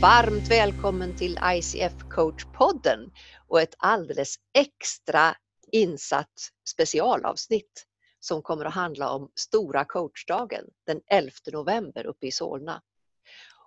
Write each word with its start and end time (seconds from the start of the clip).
Varmt 0.00 0.50
välkommen 0.50 1.14
till 1.14 1.38
ICF 1.44 1.92
Coach-podden 2.14 3.10
och 3.48 3.60
ett 3.60 3.74
alldeles 3.78 4.34
extra 4.54 5.34
insatt 5.72 6.32
specialavsnitt 6.68 7.86
som 8.20 8.42
kommer 8.42 8.64
att 8.64 8.74
handla 8.74 9.10
om 9.10 9.30
Stora 9.34 9.84
coachdagen 9.84 10.64
den 10.86 11.00
11 11.10 11.30
november 11.52 12.06
uppe 12.06 12.26
i 12.26 12.32
Solna. 12.32 12.82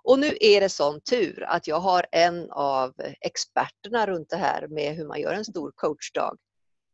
Och 0.03 0.19
nu 0.19 0.37
är 0.39 0.61
det 0.61 0.69
sån 0.69 1.01
tur 1.01 1.43
att 1.43 1.67
jag 1.67 1.79
har 1.79 2.05
en 2.11 2.51
av 2.51 2.93
experterna 3.21 4.07
runt 4.07 4.29
det 4.29 4.37
här 4.37 4.67
med 4.67 4.95
hur 4.95 5.07
man 5.07 5.19
gör 5.19 5.33
en 5.33 5.45
stor 5.45 5.71
coachdag 5.75 6.37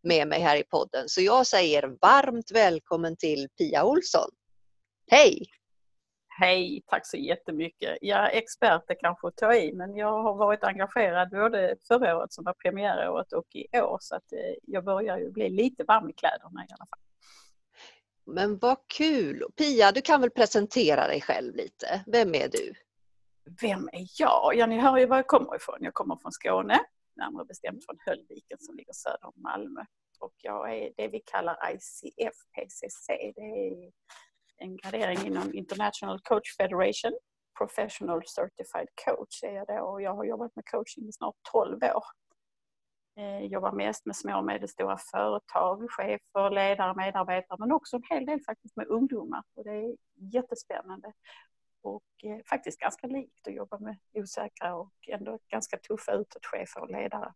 med 0.03 0.27
mig 0.27 0.39
här 0.39 0.55
i 0.55 0.63
podden. 0.63 1.09
Så 1.09 1.21
jag 1.21 1.47
säger 1.47 1.97
varmt 2.01 2.51
välkommen 2.51 3.17
till 3.17 3.47
Pia 3.57 3.83
Olsson. 3.83 4.29
Hej! 5.11 5.58
Hej, 6.39 6.83
tack 6.87 7.07
så 7.07 7.17
jättemycket. 7.17 7.97
Ja, 8.01 8.27
expert 8.27 8.83
är 8.87 8.95
kanske 8.99 9.27
att 9.27 9.37
ta 9.37 9.55
i, 9.55 9.73
men 9.73 9.95
jag 9.95 10.23
har 10.23 10.35
varit 10.35 10.63
engagerad 10.63 11.29
både 11.29 11.75
förra 11.87 12.17
året 12.17 12.33
som 12.33 12.43
var 12.43 12.53
premiäråret 12.53 13.33
och 13.33 13.55
i 13.55 13.79
år 13.79 13.97
så 14.01 14.15
att 14.15 14.33
eh, 14.33 14.55
jag 14.63 14.83
börjar 14.83 15.17
ju 15.17 15.31
bli 15.31 15.49
lite 15.49 15.83
varm 15.83 16.09
i 16.09 16.13
kläderna 16.13 16.65
i 16.69 16.73
alla 16.73 16.85
fall. 16.85 16.99
Men 18.25 18.57
vad 18.57 18.77
kul! 18.87 19.43
Pia, 19.57 19.91
du 19.91 20.01
kan 20.01 20.21
väl 20.21 20.29
presentera 20.29 21.07
dig 21.07 21.21
själv 21.21 21.55
lite. 21.55 22.03
Vem 22.07 22.35
är 22.35 22.47
du? 22.47 22.73
Vem 23.61 23.89
är 23.93 24.07
jag? 24.17 24.55
Ja, 24.55 24.65
ni 24.65 24.79
hör 24.79 24.97
ju 24.97 25.05
var 25.05 25.17
jag 25.17 25.27
kommer 25.27 25.55
ifrån. 25.55 25.77
Jag 25.79 25.93
kommer 25.93 26.15
från 26.15 26.31
Skåne, 26.31 26.79
närmare 27.15 27.45
bestämt 27.45 27.85
från 27.85 27.97
Höllviken 28.05 28.57
som 28.59 28.75
ligger 28.75 28.93
söder 28.93 29.25
om 29.25 29.41
Malmö. 29.41 29.81
Och 30.19 30.33
jag 30.37 30.75
är 30.75 30.91
det 30.97 31.07
vi 31.07 31.19
kallar 31.19 31.57
ICF 31.71 32.35
PCC. 32.55 33.07
Det 33.35 33.41
är 33.41 33.91
en 34.59 34.77
gradering 34.77 35.27
inom 35.27 35.53
International 35.53 36.19
Coach 36.23 36.57
Federation. 36.57 37.19
Professional 37.57 38.21
Certified 38.25 38.87
Coach 39.05 39.43
är 39.43 39.51
jag 39.51 39.67
då 39.67 39.79
och 39.79 40.01
jag 40.01 40.15
har 40.15 40.23
jobbat 40.23 40.55
med 40.55 40.65
coaching 40.65 41.07
i 41.07 41.11
snart 41.11 41.35
12 41.51 41.83
år. 41.83 42.03
Jag 43.13 43.45
jobbar 43.45 43.71
mest 43.71 44.05
med 44.05 44.15
små 44.15 44.37
och 44.37 44.45
medelstora 44.45 44.97
företag, 45.11 45.91
chefer, 45.91 46.49
ledare, 46.49 46.93
medarbetare 46.95 47.57
men 47.59 47.71
också 47.71 47.95
en 47.95 48.03
hel 48.09 48.25
del 48.25 48.41
faktiskt 48.41 48.75
med 48.75 48.87
ungdomar 48.87 49.43
och 49.55 49.63
det 49.63 49.71
är 49.71 49.95
jättespännande 50.15 51.13
och 51.81 52.03
eh, 52.23 52.37
faktiskt 52.49 52.79
ganska 52.79 53.07
likt 53.07 53.47
att 53.47 53.53
jobba 53.53 53.79
med 53.79 53.97
osäkra 54.13 54.75
och 54.75 54.93
ändå 55.07 55.39
ganska 55.47 55.77
tuffa 55.77 56.13
utåtchefer 56.13 56.81
och 56.81 56.91
ledare. 56.91 57.33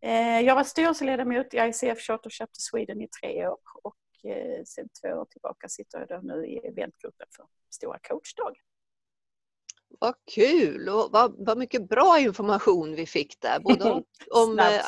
Eh, 0.00 0.40
jag 0.40 0.54
var 0.54 0.64
styrelseledamot 0.64 1.54
i 1.54 1.58
ICF 1.58 1.98
Charter 1.98 2.30
Chapter 2.30 2.60
Sweden 2.60 3.00
i 3.02 3.08
tre 3.08 3.48
år 3.48 3.58
och 3.82 3.96
Eh, 4.24 4.64
sen 4.64 4.88
två 5.02 5.08
år 5.08 5.24
tillbaka 5.24 5.68
sitter 5.68 5.98
jag 5.98 6.08
då 6.08 6.34
nu 6.34 6.46
i 6.46 6.58
eventgruppen 6.58 7.26
för 7.36 7.46
Stora 7.70 7.98
coachdagen. 7.98 8.54
Vad 10.00 10.14
kul 10.34 10.88
och 10.88 11.08
vad, 11.12 11.34
vad 11.46 11.58
mycket 11.58 11.88
bra 11.88 12.20
information 12.20 12.94
vi 12.94 13.06
fick 13.06 13.40
där. 13.40 13.60
Både 13.60 13.90
om, 13.90 14.04
om 14.30 14.58
eh, 14.58 14.80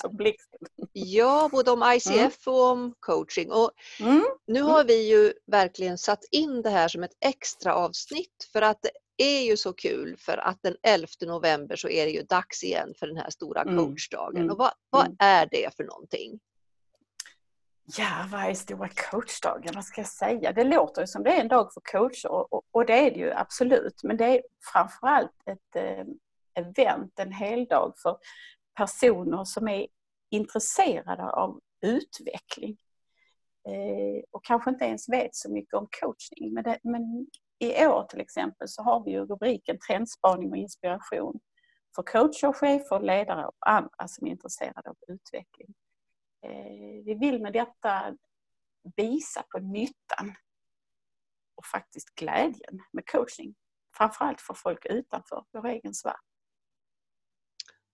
Ja, 0.93 1.49
både 1.53 1.71
om 1.71 1.93
ICF 1.97 2.47
mm. 2.47 2.57
och 2.57 2.63
om 2.63 2.95
coaching. 3.01 3.53
Och 3.53 3.71
mm. 4.01 4.25
Nu 4.47 4.63
har 4.63 4.85
vi 4.85 5.11
ju 5.11 5.33
verkligen 5.47 5.99
satt 5.99 6.25
in 6.31 6.63
det 6.63 6.71
här 6.71 6.89
som 6.89 7.03
ett 7.03 7.17
extra 7.21 7.75
avsnitt 7.75 8.49
för 8.53 8.63
att 8.63 8.83
det 8.83 8.91
är 9.17 9.43
ju 9.43 9.57
så 9.57 9.73
kul 9.73 10.17
för 10.19 10.37
att 10.37 10.59
den 10.63 10.77
11 10.83 11.07
november 11.27 11.77
så 11.77 11.89
är 11.89 12.07
det 12.07 12.13
ju 12.13 12.23
dags 12.23 12.65
igen 12.65 12.95
för 12.99 13.07
den 13.07 13.17
här 13.17 13.31
stora 13.31 13.63
mm. 13.63 13.77
coachdagen. 13.77 14.37
Mm. 14.37 14.51
Och 14.51 14.59
vad, 14.59 14.73
vad 14.91 15.05
mm. 15.07 15.17
är 15.19 15.49
det 15.51 15.77
för 15.77 15.85
någonting? 15.85 16.41
Ja, 17.89 18.27
vad 18.33 18.41
är 18.41 18.55
stora 18.55 18.89
coachdagen? 18.89 19.75
Vad 19.75 19.85
ska 19.85 20.01
jag 20.01 20.09
säga? 20.09 20.53
Det 20.53 20.65
låter 20.65 21.01
ju 21.01 21.07
som 21.07 21.23
det 21.23 21.31
är 21.31 21.41
en 21.41 21.49
dag 21.49 21.73
för 21.75 21.81
coacher 21.81 22.31
och, 22.31 22.65
och 22.71 22.87
det 22.87 23.07
är 23.07 23.11
det 23.11 23.19
ju 23.19 23.33
absolut. 23.33 24.03
Men 24.03 24.17
det 24.17 24.25
är 24.25 24.43
framförallt 24.73 25.43
ett 25.47 25.77
eh, 25.77 26.05
event, 26.55 27.19
en 27.19 27.33
heldag 27.33 27.93
för 28.03 28.19
personer 28.75 29.45
som 29.45 29.69
är 29.69 29.87
intresserade 30.31 31.31
av 31.31 31.61
utveckling. 31.81 32.77
Eh, 33.69 34.23
och 34.31 34.45
kanske 34.45 34.71
inte 34.71 34.85
ens 34.85 35.09
vet 35.09 35.35
så 35.35 35.53
mycket 35.53 35.75
om 35.75 35.89
coachning. 36.01 36.55
Men, 36.55 36.65
det, 36.65 36.79
men 36.83 37.27
i 37.59 37.87
år 37.87 38.07
till 38.09 38.21
exempel 38.21 38.69
så 38.69 38.83
har 38.83 39.05
vi 39.05 39.11
ju 39.11 39.27
rubriken 39.27 39.79
Trendspaning 39.89 40.51
och 40.51 40.57
inspiration 40.57 41.41
för 41.97 42.03
coacher, 42.03 42.53
chefer, 42.53 43.01
ledare 43.01 43.47
och 43.47 43.71
andra 43.71 44.09
som 44.09 44.27
är 44.27 44.31
intresserade 44.31 44.91
av 44.91 44.97
utveckling. 45.09 45.75
Eh, 46.47 47.05
vi 47.05 47.17
vill 47.21 47.43
med 47.43 47.53
detta 47.53 48.17
visa 48.97 49.43
på 49.43 49.59
nyttan 49.59 50.35
och 51.55 51.67
faktiskt 51.67 52.15
glädjen 52.15 52.83
med 52.93 53.07
coachning. 53.07 53.55
Framförallt 53.97 54.41
för 54.41 54.55
folk 54.55 54.87
utanför 54.87 55.45
vår 55.53 55.67
egen 55.67 55.95
sfär. 55.95 56.17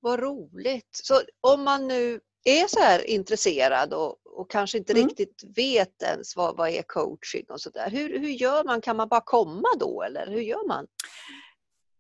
Vad 0.01 0.21
roligt! 0.21 0.89
Så 0.93 1.21
om 1.41 1.65
man 1.65 1.89
nu 1.89 2.21
är 2.45 2.69
så 2.69 2.81
här 2.81 3.11
intresserad 3.11 3.95
och, 3.95 4.27
och 4.27 4.51
kanske 4.51 4.79
inte 4.79 4.93
mm. 4.93 5.09
riktigt 5.09 5.45
vet 5.57 6.03
ens 6.03 6.37
vad, 6.37 6.57
vad 6.57 6.69
är 6.69 6.83
coaching 6.83 7.45
och 7.49 7.61
sådär. 7.61 7.91
Hur, 7.91 8.19
hur 8.19 8.29
gör 8.29 8.65
man? 8.65 8.81
Kan 8.81 8.97
man 8.97 9.09
bara 9.09 9.23
komma 9.25 9.69
då 9.81 10.03
eller 10.03 10.27
hur 10.27 10.41
gör 10.41 10.69
man? 10.69 10.87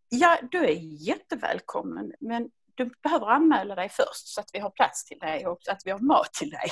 Ja, 0.08 0.38
du 0.50 0.58
är 0.58 0.76
jättevälkommen 1.08 2.12
men 2.20 2.50
du 2.74 2.90
behöver 3.02 3.26
anmäla 3.26 3.74
dig 3.74 3.88
först 3.88 4.26
så 4.26 4.40
att 4.40 4.50
vi 4.52 4.58
har 4.58 4.70
plats 4.70 5.04
till 5.04 5.18
dig 5.18 5.46
och 5.46 5.58
att 5.68 5.82
vi 5.84 5.90
har 5.90 5.98
mat 5.98 6.32
till 6.32 6.50
dig. 6.50 6.70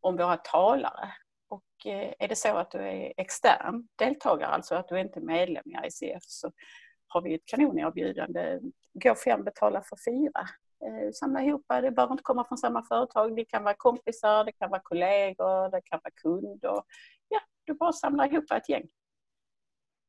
om 0.00 0.16
våra 0.16 0.36
talare. 0.36 1.14
Och 1.48 1.86
är 2.18 2.28
det 2.28 2.36
så 2.36 2.56
att 2.56 2.70
du 2.70 2.78
är 2.78 3.12
extern 3.16 3.88
deltagare, 3.96 4.50
alltså 4.50 4.74
att 4.74 4.88
du 4.88 5.00
inte 5.00 5.18
är 5.18 5.24
medlem 5.24 5.64
i 5.66 5.76
ICF, 5.86 6.22
så 6.22 6.52
har 7.12 7.22
vi 7.22 7.34
ett 7.34 7.44
kanonerbjudande. 7.44 8.60
Gå 8.94 9.14
fem, 9.14 9.44
betala 9.44 9.82
för 9.82 9.96
fyra. 10.10 10.48
Eh, 10.86 11.12
samla 11.12 11.42
ihop, 11.42 11.64
det 11.68 11.90
behöver 11.90 12.12
inte 12.12 12.22
komma 12.22 12.44
från 12.48 12.58
samma 12.58 12.82
företag. 12.82 13.36
Det 13.36 13.44
kan 13.44 13.64
vara 13.64 13.74
kompisar, 13.78 14.44
det 14.44 14.52
kan 14.52 14.70
vara 14.70 14.80
kollegor, 14.84 15.70
det 15.70 15.80
kan 15.84 16.00
vara 16.04 16.12
kunder. 16.22 16.82
Ja, 17.28 17.40
du 17.64 17.74
bara 17.74 17.92
samlar 17.92 18.32
ihop 18.32 18.50
ett 18.52 18.68
gäng. 18.68 18.88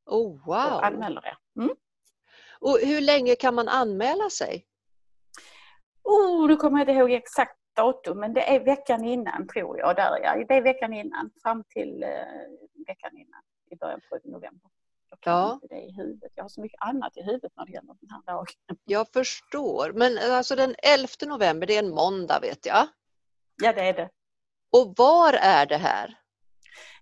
Oh, 0.06 0.46
wow! 0.46 0.74
Och 0.74 0.86
anmäler 0.86 1.22
det. 1.22 1.62
Mm. 1.62 1.76
Och 2.60 2.78
hur 2.82 3.02
länge 3.02 3.36
kan 3.36 3.56
man 3.56 3.68
anmäla 3.68 4.30
sig? 4.30 4.66
Oh, 6.04 6.48
nu 6.48 6.56
kommer 6.56 6.80
jag 6.80 6.90
inte 6.90 7.00
ihåg 7.00 7.12
exakt 7.12 7.58
datum, 7.76 8.20
men 8.20 8.34
det 8.34 8.56
är 8.56 8.60
veckan 8.60 9.06
innan 9.06 9.48
tror 9.48 9.80
jag. 9.80 9.96
Där, 9.96 10.20
ja. 10.24 10.46
Det 10.48 10.54
är 10.54 10.62
veckan 10.62 10.94
innan, 10.94 11.32
fram 11.44 11.64
till 11.64 12.04
eh, 12.04 12.10
veckan 12.88 13.18
innan, 13.18 13.42
i 13.72 13.76
början 13.76 14.02
på 14.10 14.20
november. 14.24 14.70
Jag 15.14 15.22
kan 15.22 15.34
ja. 15.34 15.54
inte 15.54 15.68
det 15.68 15.82
i 15.82 15.92
huvudet. 15.92 16.32
Jag 16.36 16.44
har 16.44 16.50
så 16.50 16.62
mycket 16.62 16.82
annat 16.82 17.18
i 17.18 17.22
huvudet 17.22 17.52
när 17.56 17.66
det 17.66 17.72
gäller 17.72 17.96
den 18.02 18.10
här 18.10 18.22
dagen. 18.26 18.46
Jag 18.86 19.08
förstår. 19.14 19.92
Men 19.92 20.32
alltså 20.32 20.56
den 20.56 20.76
11 20.84 21.08
november, 21.26 21.68
det 21.68 21.76
är 21.76 21.84
en 21.84 21.90
måndag 21.90 22.40
vet 22.40 22.66
jag. 22.66 22.88
Ja, 23.64 23.74
det 23.74 23.82
är 23.82 23.94
det. 23.94 24.10
Och 24.72 24.94
var 24.98 25.34
är 25.34 25.66
det 25.66 25.78
här? 25.78 26.18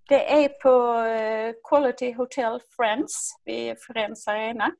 Det 0.09 0.43
är 0.43 0.49
på 0.49 1.03
eh, 1.07 1.53
Quality 1.69 2.13
Hotel 2.13 2.59
Friends 2.75 3.35
vid 3.45 3.79
Friends 3.79 4.27
Arena. 4.27 4.71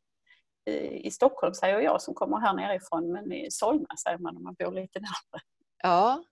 I 0.91 1.11
Stockholm 1.11 1.53
säger 1.53 1.79
jag 1.79 2.01
som 2.01 2.13
kommer 2.13 2.39
här 2.39 2.53
nerifrån, 2.53 3.11
men 3.11 3.31
i 3.31 3.51
Solna 3.51 3.97
säger 4.03 4.17
man 4.17 4.37
om 4.37 4.43
man 4.43 4.53
bor 4.53 4.71
lite 4.71 4.99
närmare. 4.99 5.41
Ja. 5.83 6.23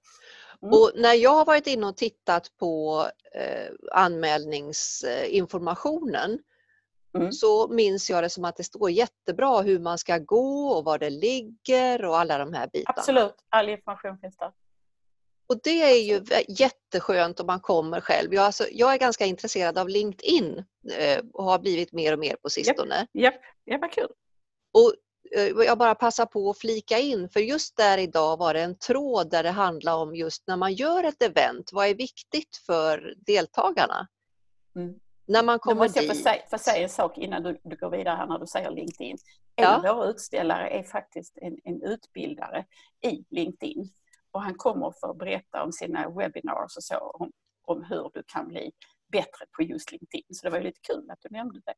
Mm. 0.62 0.74
Och 0.74 0.92
när 0.96 1.14
jag 1.14 1.36
har 1.36 1.46
varit 1.46 1.68
inne 1.68 1.86
och 1.86 1.98
tittat 1.98 2.58
på 2.58 3.06
eh, 3.36 3.72
anmälningsinformationen 3.92 6.40
Mm. 7.18 7.32
så 7.32 7.68
minns 7.68 8.10
jag 8.10 8.24
det 8.24 8.30
som 8.30 8.46
att 8.46 8.56
det 8.56 8.64
står 8.64 8.92
jättebra 8.92 9.62
hur 9.62 9.80
man 9.80 9.98
ska 9.98 10.18
gå 10.18 10.68
och 10.68 10.84
var 10.86 10.98
det 10.98 11.10
ligger 11.10 12.06
och 12.06 12.20
alla 12.20 12.38
de 12.38 12.54
här 12.54 12.70
bitarna. 12.74 12.96
Absolut, 12.98 13.36
all 13.50 13.70
information 13.70 14.18
finns 14.18 14.38
där. 14.38 14.52
Och 15.48 15.60
det 15.64 15.82
är 15.82 16.04
ju 16.04 16.24
jätteskönt 16.48 17.40
om 17.40 17.48
man 17.48 17.60
kommer 17.60 18.02
själv. 18.02 18.34
Jag, 18.34 18.46
alltså, 18.46 18.66
jag 18.72 18.94
är 18.94 18.98
ganska 18.98 19.26
intresserad 19.26 19.78
av 19.78 19.90
LinkedIn 19.90 20.66
eh, 20.92 21.20
och 21.34 21.44
har 21.44 21.60
blivit 21.60 21.92
mer 21.92 22.14
och 22.14 22.20
mer 22.20 22.36
på 22.36 22.50
sistone. 22.50 23.08
Japp, 23.14 23.34
japp. 23.34 23.42
ja, 23.64 23.78
vad 23.82 23.92
kul. 23.92 24.10
Och 24.74 24.94
eh, 25.36 25.66
jag 25.66 25.78
bara 25.78 25.96
passar 25.96 26.26
på 26.26 26.50
att 26.50 26.60
flika 26.60 27.00
in, 27.00 27.30
för 27.30 27.40
just 27.40 27.78
där 27.78 27.98
idag 27.98 28.38
var 28.38 28.54
det 28.54 28.62
en 28.62 28.78
tråd 28.78 29.32
där 29.32 29.44
det 29.44 29.52
handlar 29.52 29.96
om 29.96 30.16
just 30.16 30.48
när 30.48 30.58
man 30.58 30.74
gör 30.74 31.04
ett 31.04 31.22
event, 31.22 31.70
vad 31.74 31.88
är 31.88 31.96
viktigt 31.96 32.58
för 32.66 33.16
deltagarna? 33.18 34.08
Mm. 34.76 35.00
När 35.30 35.44
man 35.44 35.60
kommer 35.60 35.84
måste 35.84 36.00
jag 36.00 36.18
få 36.50 36.58
säga, 36.58 36.84
en 36.84 36.90
sak 36.90 37.18
innan 37.18 37.44
du, 37.44 37.60
du 37.64 37.76
går 37.76 37.90
vidare 37.90 38.16
här 38.16 38.28
när 38.28 38.40
du 38.40 38.48
säger 38.48 38.72
LinkedIn. 38.72 39.18
En 39.56 39.64
ja. 39.64 39.76
av 39.76 39.98
våra 39.98 40.10
utställare 40.10 40.70
är 40.70 40.84
faktiskt 40.84 41.38
en, 41.42 41.58
en 41.64 41.82
utbildare 41.84 42.66
i 43.02 43.26
LinkedIn. 43.30 43.90
Och 44.32 44.42
han 44.42 44.56
kommer 44.56 44.94
för 45.02 45.10
att 45.10 45.18
berätta 45.18 45.64
om 45.64 45.72
sina 45.72 46.10
webinars 46.10 46.78
och 46.78 46.84
så, 46.84 46.98
om, 46.98 47.32
om 47.68 47.84
hur 47.84 48.12
du 48.14 48.24
kan 48.28 48.48
bli 48.48 48.72
bättre 49.12 49.46
på 49.58 49.64
just 49.64 49.92
LinkedIn. 49.92 50.24
Så 50.30 50.48
det 50.48 50.50
var 50.50 50.62
lite 50.62 50.80
kul 50.82 51.12
att 51.12 51.20
du 51.22 51.30
nämnde 51.30 51.62
det. 51.66 51.74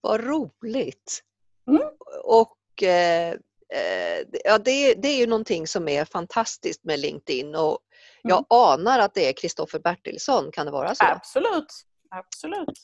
Vad 0.00 0.24
roligt! 0.24 1.22
Mm. 1.68 1.82
Och 2.24 2.82
eh, 2.82 3.32
eh, 3.74 4.26
ja, 4.44 4.58
det, 4.58 4.94
det 4.94 5.08
är 5.08 5.18
ju 5.18 5.26
någonting 5.26 5.66
som 5.66 5.88
är 5.88 6.04
fantastiskt 6.04 6.84
med 6.84 7.00
LinkedIn 7.00 7.54
och 7.54 7.78
jag 8.22 8.38
Mm. 8.38 8.44
anar 8.48 8.98
att 8.98 9.14
det 9.14 9.28
är 9.28 9.32
Kristoffer 9.32 9.78
Bertilsson, 9.78 10.50
kan 10.52 10.66
det 10.66 10.72
vara 10.72 10.94
så? 10.94 11.04
Absolut, 11.04 11.66
absolut. 12.08 12.78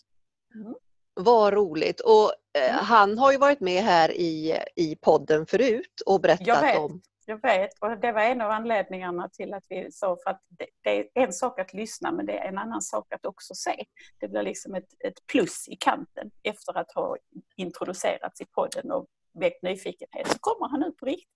Vad 1.14 1.52
roligt! 1.52 2.00
Och 2.00 2.32
eh, 2.58 2.72
Mm. 2.74 2.84
han 2.84 3.18
har 3.18 3.32
ju 3.32 3.38
varit 3.38 3.60
med 3.60 3.82
här 3.82 4.10
i, 4.10 4.58
i 4.76 4.96
podden 4.96 5.46
förut 5.46 6.02
och 6.06 6.14
Jag 6.14 6.20
berättat 6.20 6.62
vet. 6.64 6.78
om 6.78 7.00
Jag 7.26 7.42
vet 7.42 7.70
och 7.80 8.00
det 8.00 8.12
var 8.12 8.20
en 8.20 8.40
av 8.40 8.50
anledningarna 8.50 9.28
till 9.28 9.54
att 9.54 9.64
vi 9.68 9.92
sa 9.92 10.16
för 10.24 10.30
att 10.30 10.42
det, 10.48 10.66
det 10.82 10.98
är 10.98 11.08
en 11.14 11.32
sak 11.32 11.60
att 11.60 11.72
lyssna 11.74 12.12
men 12.12 12.26
det 12.26 12.38
är 12.38 12.48
en 12.48 12.58
annan 12.58 12.82
sak 12.82 13.12
att 13.12 13.26
också 13.26 13.54
se. 13.54 13.84
Det 14.20 14.28
blir 14.28 14.42
liksom 14.42 14.74
ett, 14.74 14.88
ett 15.04 15.26
plus 15.32 15.68
i 15.68 15.76
kanten 15.76 16.30
efter 16.42 16.78
att 16.78 16.92
ha 16.92 17.16
introducerats 17.56 18.40
i 18.40 18.44
podden 18.44 18.90
och 18.92 19.06
väckt 19.40 19.62
nyfikenhet 19.62 20.28
så 20.28 20.38
kommer 20.40 20.68
han 20.68 20.82
ut 20.84 20.96
på 20.96 21.06
riktigt. 21.06 21.28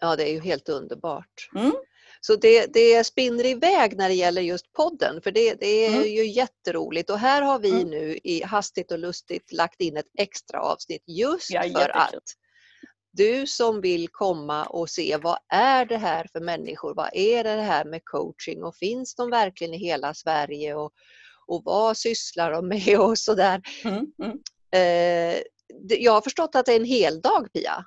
Ja, 0.00 0.16
det 0.16 0.28
är 0.28 0.32
ju 0.32 0.40
helt 0.40 0.68
underbart. 0.68 1.48
Mm. 1.54 1.72
Så 2.20 2.36
det, 2.36 2.66
det 2.74 3.04
spinner 3.04 3.46
iväg 3.46 3.96
när 3.96 4.08
det 4.08 4.14
gäller 4.14 4.42
just 4.42 4.72
podden, 4.72 5.22
för 5.22 5.30
det, 5.30 5.54
det 5.54 5.86
är 5.86 5.94
Mm. 5.96 6.08
ju 6.08 6.26
jätteroligt. 6.26 7.10
Och 7.10 7.18
här 7.18 7.42
har 7.42 7.58
vi 7.58 7.70
Mm. 7.70 7.88
nu 7.90 8.18
i 8.24 8.42
Hastigt 8.44 8.92
och 8.92 8.98
lustigt 8.98 9.52
lagt 9.52 9.80
in 9.80 9.96
ett 9.96 10.06
extra 10.18 10.60
avsnitt 10.60 11.02
just 11.06 11.50
Ja, 11.50 11.62
för 11.62 11.96
att 11.96 12.14
du 13.12 13.46
som 13.46 13.80
vill 13.80 14.08
komma 14.08 14.64
och 14.66 14.90
se 14.90 15.16
vad 15.16 15.38
är 15.52 15.84
det 15.86 15.96
här 15.96 16.26
för 16.32 16.40
människor? 16.40 16.94
Vad 16.94 17.10
är 17.12 17.44
det 17.44 17.50
här 17.62 17.84
med 17.84 18.00
coaching 18.04 18.64
och 18.64 18.76
finns 18.76 19.14
de 19.14 19.30
verkligen 19.30 19.74
i 19.74 19.78
hela 19.78 20.14
Sverige? 20.14 20.74
Och, 20.74 20.92
och 21.46 21.62
vad 21.64 21.96
sysslar 21.96 22.52
de 22.52 22.68
med 22.68 23.00
och 23.00 23.18
sådär. 23.18 23.62
Mm. 23.84 24.06
Mm. 24.22 24.38
Eh, 24.72 25.40
jag 25.88 26.12
har 26.12 26.20
förstått 26.20 26.54
att 26.54 26.66
det 26.66 26.72
är 26.72 26.76
en 26.76 26.84
hel 26.84 27.20
dag 27.20 27.52
Pia. 27.52 27.84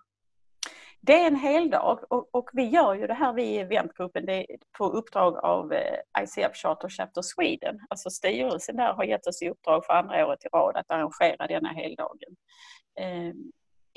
Det 1.04 1.14
är 1.14 1.28
en 1.28 1.36
hel 1.36 1.70
dag 1.70 2.00
och, 2.10 2.36
och 2.36 2.50
vi 2.54 2.64
gör 2.64 2.94
ju 2.94 3.08
det 3.08 3.14
här 3.14 3.34
vi 3.34 3.44
i 3.44 3.58
eventgruppen 3.58 4.26
det 4.26 4.54
är 4.54 4.58
på 4.78 4.86
uppdrag 4.86 5.38
av 5.38 5.74
eh, 5.74 6.24
ICF 6.24 6.56
Charter 6.56 6.90
Chapter 6.90 7.22
Sweden. 7.22 7.80
Alltså 7.90 8.10
styrelsen 8.10 8.76
där 8.76 8.94
har 8.94 9.04
gett 9.04 9.28
oss 9.28 9.42
i 9.42 9.50
uppdrag 9.50 9.86
för 9.86 9.94
andra 9.94 10.28
året 10.28 10.46
i 10.46 10.48
rad 10.48 10.78
att 10.78 10.92
arrangera 10.92 11.48
denna 11.48 11.70
heldagen. 11.70 12.36
Eh, 13.00 13.34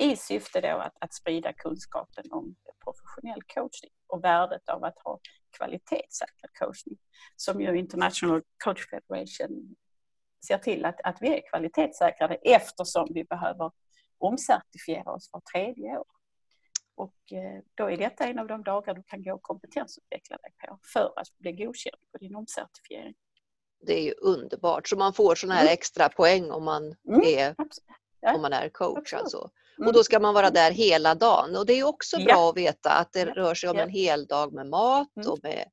I 0.08 0.16
syfte 0.16 0.60
då 0.60 0.76
att, 0.76 0.96
att 1.00 1.14
sprida 1.14 1.52
kunskapen 1.52 2.24
om 2.30 2.54
professionell 2.84 3.42
coachning 3.54 3.92
och 4.06 4.24
värdet 4.24 4.68
av 4.68 4.84
att 4.84 4.98
ha 5.04 5.18
kvalitetssäkrad 5.56 6.50
coachning. 6.58 6.98
Som 7.36 7.60
ju 7.60 7.78
International 7.78 8.42
Coach 8.64 8.90
Federation 8.90 9.76
ser 10.46 10.58
till 10.58 10.84
att, 10.84 11.00
att 11.04 11.16
vi 11.20 11.38
är 11.38 11.48
kvalitetssäkrade 11.50 12.34
eftersom 12.34 13.08
vi 13.10 13.24
behöver 13.24 13.70
omcertifiera 14.18 15.12
oss 15.12 15.30
var 15.32 15.40
tredje 15.40 15.98
år. 15.98 16.23
Och 16.96 17.32
eh, 17.32 17.62
då 17.74 17.90
är 17.90 17.96
detta 17.96 18.24
en 18.24 18.38
av 18.38 18.46
de 18.46 18.62
dagar 18.62 18.94
du 18.94 19.02
kan 19.02 19.22
gå 19.22 19.34
och 19.34 19.42
kompetensutveckla 19.42 20.36
dig 20.36 20.52
på 20.66 20.78
för 20.92 21.12
att 21.16 21.38
bli 21.38 21.52
godkänd 21.52 21.96
på 22.12 22.18
din 22.18 22.34
omcertifiering. 22.36 23.14
Det 23.86 23.98
är 23.98 24.02
ju 24.02 24.12
underbart. 24.12 24.88
Så 24.88 24.96
man 24.96 25.12
får 25.14 25.34
sådana 25.34 25.54
här 25.54 25.62
Mm. 25.62 25.72
extra 25.72 26.08
poäng 26.08 26.50
om 26.50 26.64
man, 26.64 26.94
Mm. 27.08 27.20
är. 27.24 27.54
Ja, 28.20 28.34
om 28.34 28.42
man 28.42 28.52
är 28.52 28.68
coach. 28.68 28.98
absolut. 28.98 29.22
Alltså. 29.22 29.50
Mm. 29.78 29.86
Och 29.88 29.92
då 29.94 30.02
ska 30.04 30.20
man 30.20 30.34
vara 30.34 30.50
där 30.50 30.70
hela 30.70 31.14
dagen. 31.14 31.56
Och 31.56 31.66
det 31.66 31.72
är 31.72 31.84
också 31.84 32.16
Ja. 32.18 32.24
bra 32.24 32.50
att 32.50 32.56
veta 32.56 32.90
att 32.90 33.12
det 33.12 33.20
Ja. 33.20 33.34
rör 33.34 33.54
sig 33.54 33.70
om 33.70 33.76
Ja. 33.76 33.82
en 33.82 33.88
hel 33.90 34.26
dag 34.26 34.52
med 34.52 34.66
mat 34.66 35.16
Mm. 35.16 35.30
och 35.30 35.38
med 35.42 35.70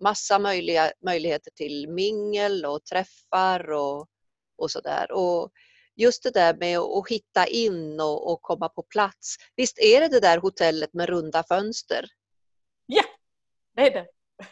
massa 0.00 0.38
möjliga, 0.38 0.92
möjligheter 1.04 1.50
till 1.50 1.88
mingel 1.88 2.64
och 2.66 2.84
träffar 2.84 3.70
och, 3.70 4.06
och 4.56 4.70
sådär. 4.70 5.12
Och 5.12 5.52
just 5.96 6.22
det 6.22 6.30
där 6.30 6.54
med 6.54 6.78
att 6.78 7.08
hitta 7.08 7.46
in 7.46 8.00
och, 8.00 8.32
och 8.32 8.42
komma 8.42 8.68
på 8.68 8.82
plats. 8.82 9.36
Visst 9.56 9.78
är 9.78 10.00
det 10.00 10.08
det 10.08 10.20
där 10.20 10.38
hotellet 10.38 10.94
med 10.94 11.08
runda 11.08 11.44
fönster? 11.48 12.04
Ja, 12.86 13.02
det 13.76 13.82
är 13.86 13.90
det. 13.90 14.06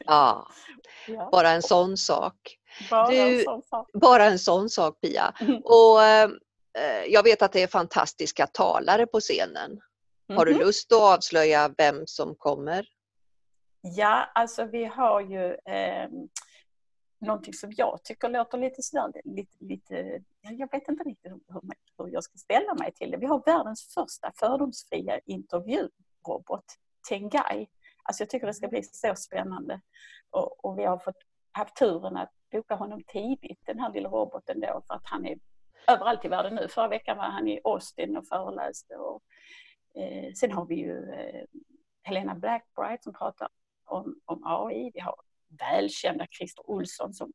Ja, 0.07 0.49
bara 1.33 1.51
en 1.51 1.63
sån 1.63 1.97
sak. 1.97 2.59
Bara 2.91 3.11
Du- 3.11 3.39
en 3.39 3.45
sån 3.45 3.63
sak. 3.63 3.91
Bara 3.93 4.25
en 4.25 4.39
sån 4.39 4.69
sak 4.71 5.01
Pia. 5.01 5.35
Mm. 5.41 5.61
Och 5.65 6.03
eh, 6.05 6.31
jag 7.09 7.23
vet 7.23 7.43
att 7.43 7.53
det 7.53 7.63
är 7.63 7.67
fantastiska 7.67 8.47
talare 8.47 9.07
på 9.07 9.21
scenen. 9.21 9.81
Har 10.29 10.45
du 10.45 10.53
Mhm. 10.53 10.61
lust 10.61 10.93
att 10.93 11.01
avslöja 11.01 11.75
vem 11.79 12.07
som 12.07 12.35
kommer? 12.35 12.87
Ja, 13.81 14.31
alltså 14.35 14.65
vi 14.65 14.85
har 14.85 15.21
ju 15.21 15.47
eh, 15.55 16.09
någonting 17.23 17.55
som 17.55 17.73
jag 17.77 18.05
tycker 18.05 18.29
låter 18.29 18.59
lite 18.59 18.83
sådär, 18.83 19.21
lite, 19.25 19.65
lite, 19.65 20.23
jag 20.41 20.71
vet 20.73 20.89
inte 20.89 21.05
riktigt 21.05 21.33
hur, 21.33 21.41
hur 21.99 22.09
jag 22.13 22.25
ska 22.25 22.39
ställa 22.39 22.75
mig 22.75 22.93
till 22.93 23.11
det. 23.11 23.17
Vi 23.17 23.27
har 23.27 23.43
världens 23.47 23.95
första 23.95 24.33
fördomsfria 24.37 25.19
intervjurobot, 25.25 26.65
Tengai. 27.09 27.67
Alltså 28.03 28.23
jag 28.23 28.31
tycker 28.31 28.47
det 28.47 28.55
ska 28.55 28.69
bli 28.69 28.83
så 28.83 29.15
spännande. 29.15 29.81
Och, 30.31 30.65
och 30.65 30.79
vi 30.79 30.85
har 30.85 30.99
fått 30.99 31.17
haft 31.53 31.77
turen 31.77 32.17
att 32.17 32.31
boka 32.53 32.75
honom 32.75 33.03
tidigt, 33.07 33.61
den 33.67 33.81
här 33.81 33.93
lilla 33.93 34.09
roboten 34.09 34.61
då, 34.61 34.83
för 34.87 34.95
att 34.95 35.07
han 35.07 35.27
är 35.27 35.39
överallt 35.89 36.25
i 36.25 36.29
världen 36.29 36.55
nu. 36.55 36.69
Förra 36.69 36.89
veckan 36.89 37.17
var 37.17 37.25
han 37.25 37.49
i 37.49 37.61
Austin 37.65 38.17
och 38.17 38.27
föreläste. 38.27 38.97
Och, 38.97 39.23
eh, 39.95 40.33
sen 40.35 40.53
har 40.53 40.67
vi 40.67 40.75
ju 40.75 41.13
eh, 41.13 41.45
Helena 42.03 42.35
Blackbright 42.35 43.03
som 43.03 43.13
pratar 43.13 43.49
om, 43.85 44.21
om 44.25 44.43
AI. 44.45 44.91
Vi 44.95 45.01
har 45.01 45.15
välkända 45.59 46.27
Christer 46.27 46.71
Olsson 46.71 47.15
som 47.15 47.33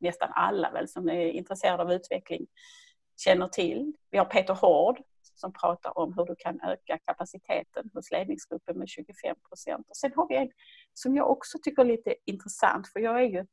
nästan 0.00 0.30
alla 0.34 0.70
väl 0.70 0.88
som 0.88 1.08
är 1.08 1.26
intresserade 1.26 1.82
av 1.82 1.92
utveckling 1.92 2.46
känner 3.16 3.48
till. 3.48 3.92
Vi 4.10 4.18
har 4.18 4.24
Peter 4.24 4.54
Hård 4.54 5.02
som 5.34 5.52
pratar 5.52 5.98
om 5.98 6.14
hur 6.16 6.24
du 6.24 6.34
kan 6.38 6.60
öka 6.60 6.98
kapaciteten 6.98 7.90
hos 7.94 8.10
ledningsgruppen 8.10 8.78
med 8.78 8.88
25 8.88 9.36
procent. 9.48 9.86
Och 9.90 9.96
sen 9.96 10.12
har 10.16 10.28
vi 10.28 10.36
en 10.36 10.50
som 10.94 11.16
jag 11.16 11.30
också 11.30 11.58
tycker 11.62 11.82
är 11.82 11.86
lite 11.86 12.14
intressant 12.24 12.88
för 12.88 13.00
jag 13.00 13.20
är 13.22 13.28
ju 13.28 13.46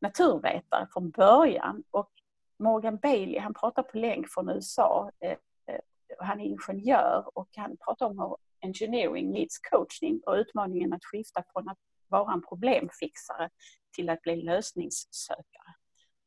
naturvetare 0.00 0.88
från 0.92 1.10
början 1.10 1.82
och 1.90 2.10
Morgan 2.58 2.96
Bailey 2.96 3.38
han 3.38 3.54
pratar 3.54 3.82
på 3.82 3.98
länk 3.98 4.28
från 4.28 4.48
USA. 4.48 5.10
Eh, 5.20 5.30
eh, 5.66 5.80
och 6.18 6.26
Han 6.26 6.40
är 6.40 6.44
ingenjör 6.44 7.24
och 7.34 7.48
han 7.56 7.76
pratar 7.76 8.06
om 8.06 8.18
hur 8.18 8.36
engineering 8.60 9.30
needs 9.30 9.58
coaching 9.58 10.20
och 10.26 10.34
utmaningen 10.34 10.92
att 10.92 11.04
skifta 11.04 11.42
från 11.52 11.68
att 11.68 11.78
vara 12.10 12.32
en 12.32 12.42
problemfixare 12.42 13.50
till 13.94 14.10
att 14.10 14.22
bli 14.22 14.36
lösningssökare. 14.42 15.74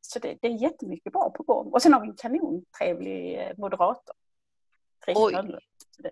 Så 0.02 0.20
det, 0.20 0.38
det 0.42 0.48
är 0.48 0.62
jättemycket 0.62 1.14
bra 1.14 1.30
på 1.30 1.44
gång. 1.44 1.72
Och 1.72 1.82
sen 1.82 1.94
har 1.94 2.02
vi 2.02 2.08
en 2.08 2.16
kanontrevlig 2.16 3.42
eh, 3.42 3.52
moderator. 3.58 4.16
Oj. 5.08 5.34
Så 5.96 6.02
det- 6.02 6.12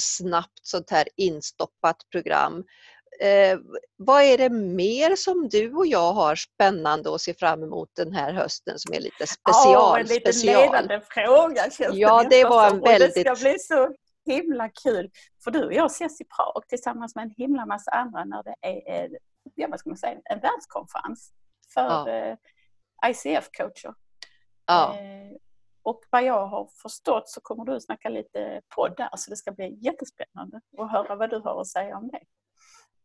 snabbt 0.02 0.60
sånt 0.62 0.90
här 0.90 1.08
instoppat 1.16 1.98
program. 2.12 2.64
Eh, 3.22 3.60
vad 3.98 4.24
är 4.24 4.38
det 4.38 4.50
mer 4.50 5.16
som 5.16 5.50
du 5.50 5.74
och 5.74 5.88
jag 5.88 6.14
har 6.14 6.36
spännande 6.36 7.16
att 7.16 7.22
se 7.22 7.34
fram 7.34 7.64
emot 7.64 7.90
den 7.96 8.14
här 8.14 8.34
hösten 8.34 8.80
som 8.80 8.94
är 8.94 9.00
lite 9.00 9.28
special? 9.28 9.74
Ja, 9.74 10.00
en 10.00 10.06
liten 10.06 10.34
special. 10.34 10.62
ledande 10.62 11.02
fråga 11.10 11.70
känns 11.72 11.96
Ja, 11.96 12.24
det 12.30 12.44
var 12.44 12.68
en 12.68 12.80
Och 12.80 12.86
Det 12.88 12.92
väldigt- 13.00 13.22
ska 13.22 13.36
bli 13.50 13.60
så 13.60 13.90
himla 14.26 14.70
kul. 14.70 15.12
För 15.44 15.52
du 15.52 15.66
och 15.66 15.74
jag 15.74 15.86
ses 15.92 16.22
i 16.22 16.24
Prag 16.24 16.64
tillsammans 16.68 17.16
med 17.16 17.24
en 17.24 17.34
himla 17.38 17.66
massa 17.66 17.92
andra 17.92 18.24
när 18.26 18.44
det 18.44 18.56
är 18.62 19.04
eh, 19.04 19.10
ja, 19.56 19.68
vad 19.68 19.80
ska 19.80 19.90
man 19.90 19.98
säga, 19.98 20.22
en 20.24 20.40
världskonferens 20.40 21.32
för 21.74 21.82
Ja. 21.82 22.10
eh, 22.10 22.38
ICF-coacher. 23.10 23.94
Ja, 24.66 25.00
Eh, 25.00 25.38
och 25.86 26.02
vad 26.10 26.24
jag 26.24 26.48
har 26.48 26.70
förstått 26.82 27.30
så 27.30 27.42
kommer 27.42 27.66
du 27.66 27.80
snacka 27.80 28.10
lite 28.10 28.62
podd 28.76 28.94
där 28.98 29.10
så 29.18 29.30
det 29.30 29.36
ska 29.36 29.52
bli 29.52 29.78
jättespännande 29.82 30.62
att 30.78 30.92
höra 30.92 31.16
vad 31.16 31.30
du 31.30 31.40
har 31.40 31.62
att 31.62 31.68
säga 31.68 31.98
om 31.98 32.08
det. 32.08 32.20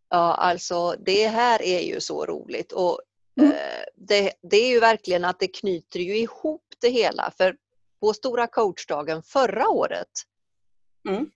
ja, 0.09 0.35
alltså 0.35 0.95
det 0.99 1.26
här 1.28 1.62
är 1.62 1.81
ju 1.81 2.00
så 2.00 2.26
roligt 2.26 2.73
och 2.73 3.00
Mm. 3.40 3.52
Det, 3.95 4.33
det, 4.43 4.57
är 4.57 4.69
ju 4.69 4.81
verkligen 4.81 5.25
att 5.25 5.40
det 5.40 5.49
knyter 5.49 6.00
ju 6.00 6.17
ihop 6.19 6.64
det 6.81 6.88
hela. 6.88 7.31
För 7.37 7.57
på 8.00 8.12
Stora 8.12 8.47
coachdagen 8.47 9.23
förra 9.23 9.69
året 9.69 10.09
mm 11.09 11.31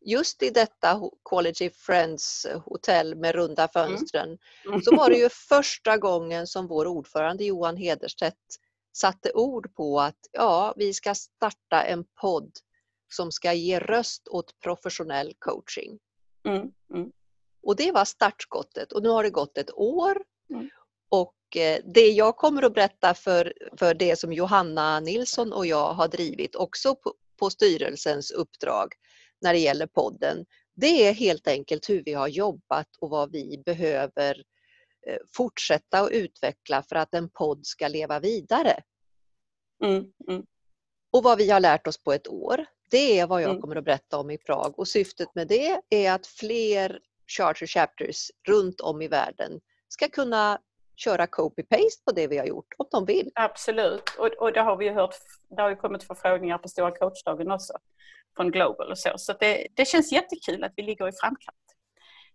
just 0.00 0.42
i 0.42 0.50
detta 0.50 1.00
Quality 1.28 1.70
Friends 1.70 2.46
hotell 2.64 3.14
med 3.14 3.34
runda 3.34 3.62
mm. 3.62 3.68
fönstren 3.72 4.38
mm. 4.66 4.82
så 4.82 4.96
var 4.96 5.10
det 5.10 5.16
ju 5.16 5.28
första 5.28 5.96
gången 5.96 6.46
som 6.46 6.66
vår 6.66 6.86
ordförande 6.86 7.44
Johan 7.44 7.76
Hederstedt 7.76 8.36
satte 8.92 9.32
ord 9.32 9.74
på 9.74 10.00
att 10.00 10.18
ja, 10.32 10.74
vi 10.76 10.92
ska 10.92 11.14
starta 11.14 11.82
en 11.82 12.04
podd 12.20 12.52
som 13.12 13.32
ska 13.32 13.52
ge 13.52 13.78
röst 13.78 14.28
åt 14.28 14.60
professionell 14.60 15.34
coaching. 15.38 15.98
Mm. 16.44 16.70
Mm. 16.94 17.12
Och 17.62 17.76
det 17.76 17.92
var 17.92 18.04
startskottet 18.04 18.92
och 18.92 19.02
nu 19.02 19.08
har 19.08 19.22
det 19.22 19.30
gått 19.30 19.58
ett 19.58 19.74
år. 19.74 20.22
Mm. 20.50 20.68
Och 21.08 21.56
eh, 21.56 21.80
det 21.84 22.08
jag 22.08 22.36
kommer 22.36 22.62
att 22.62 22.74
berätta 22.74 23.14
för, 23.14 23.52
för 23.76 23.94
det 23.94 24.18
som 24.18 24.32
Johanna 24.32 25.00
Nilsson 25.00 25.52
och 25.52 25.66
jag 25.66 25.92
har 25.92 26.08
drivit 26.08 26.54
också 26.54 26.94
på, 26.94 27.14
på 27.36 27.50
styrelsens 27.50 28.30
uppdrag 28.30 28.94
när 29.40 29.52
det 29.52 29.58
gäller 29.58 29.86
podden, 29.86 30.46
det 30.74 31.06
är 31.08 31.12
helt 31.12 31.48
enkelt 31.48 31.90
hur 31.90 32.02
vi 32.04 32.12
har 32.12 32.28
jobbat 32.28 32.88
och 32.98 33.10
vad 33.10 33.32
vi 33.32 33.62
behöver 33.64 34.42
eh, 35.06 35.18
fortsätta 35.36 36.00
att 36.00 36.10
utveckla 36.10 36.82
för 36.82 36.96
att 36.96 37.14
en 37.14 37.30
podd 37.30 37.66
ska 37.66 37.88
leva 37.88 38.20
vidare. 38.20 38.82
Mm, 39.84 40.04
mm. 40.28 40.46
Och 41.12 41.22
vad 41.22 41.38
vi 41.38 41.50
har 41.50 41.60
lärt 41.60 41.86
oss 41.86 42.02
på 42.02 42.12
ett 42.12 42.28
år, 42.28 42.66
det 42.90 43.18
är 43.18 43.26
vad 43.26 43.42
jag 43.42 43.50
mm. 43.50 43.60
kommer 43.60 43.76
att 43.76 43.84
berätta 43.84 44.18
om 44.18 44.30
i 44.30 44.38
Prag 44.38 44.78
och 44.78 44.88
syftet 44.88 45.34
med 45.34 45.48
det 45.48 45.80
är 45.90 46.12
att 46.12 46.26
fler 46.26 47.00
charter 47.26 47.66
chapters 47.66 48.30
runt 48.48 48.80
om 48.80 49.02
i 49.02 49.08
världen 49.08 49.60
ska 49.88 50.08
kunna 50.08 50.60
köra 50.96 51.26
copy-paste 51.26 52.04
på 52.04 52.12
det 52.14 52.26
vi 52.26 52.38
har 52.38 52.44
gjort 52.44 52.74
om 52.76 52.86
de 52.90 53.04
vill. 53.04 53.30
Absolut, 53.34 54.02
och, 54.18 54.26
och 54.26 54.52
det 54.52 54.60
har 54.60 54.76
vi 54.76 54.84
ju 54.84 54.92
hört, 54.92 55.14
det 55.48 55.62
har 55.62 55.70
ju 55.70 55.76
kommit 55.76 56.02
förfrågningar 56.02 56.58
på 56.58 56.68
Stora 56.68 56.90
coachdagen 56.90 57.50
också 57.50 57.72
från 58.40 58.50
Global 58.50 58.90
och 58.90 58.98
så. 58.98 59.12
Så 59.16 59.32
det, 59.32 59.66
det 59.74 59.84
känns 59.84 60.12
jättekul 60.12 60.64
att 60.64 60.72
vi 60.76 60.82
ligger 60.82 61.08
i 61.08 61.12
framkant. 61.20 61.56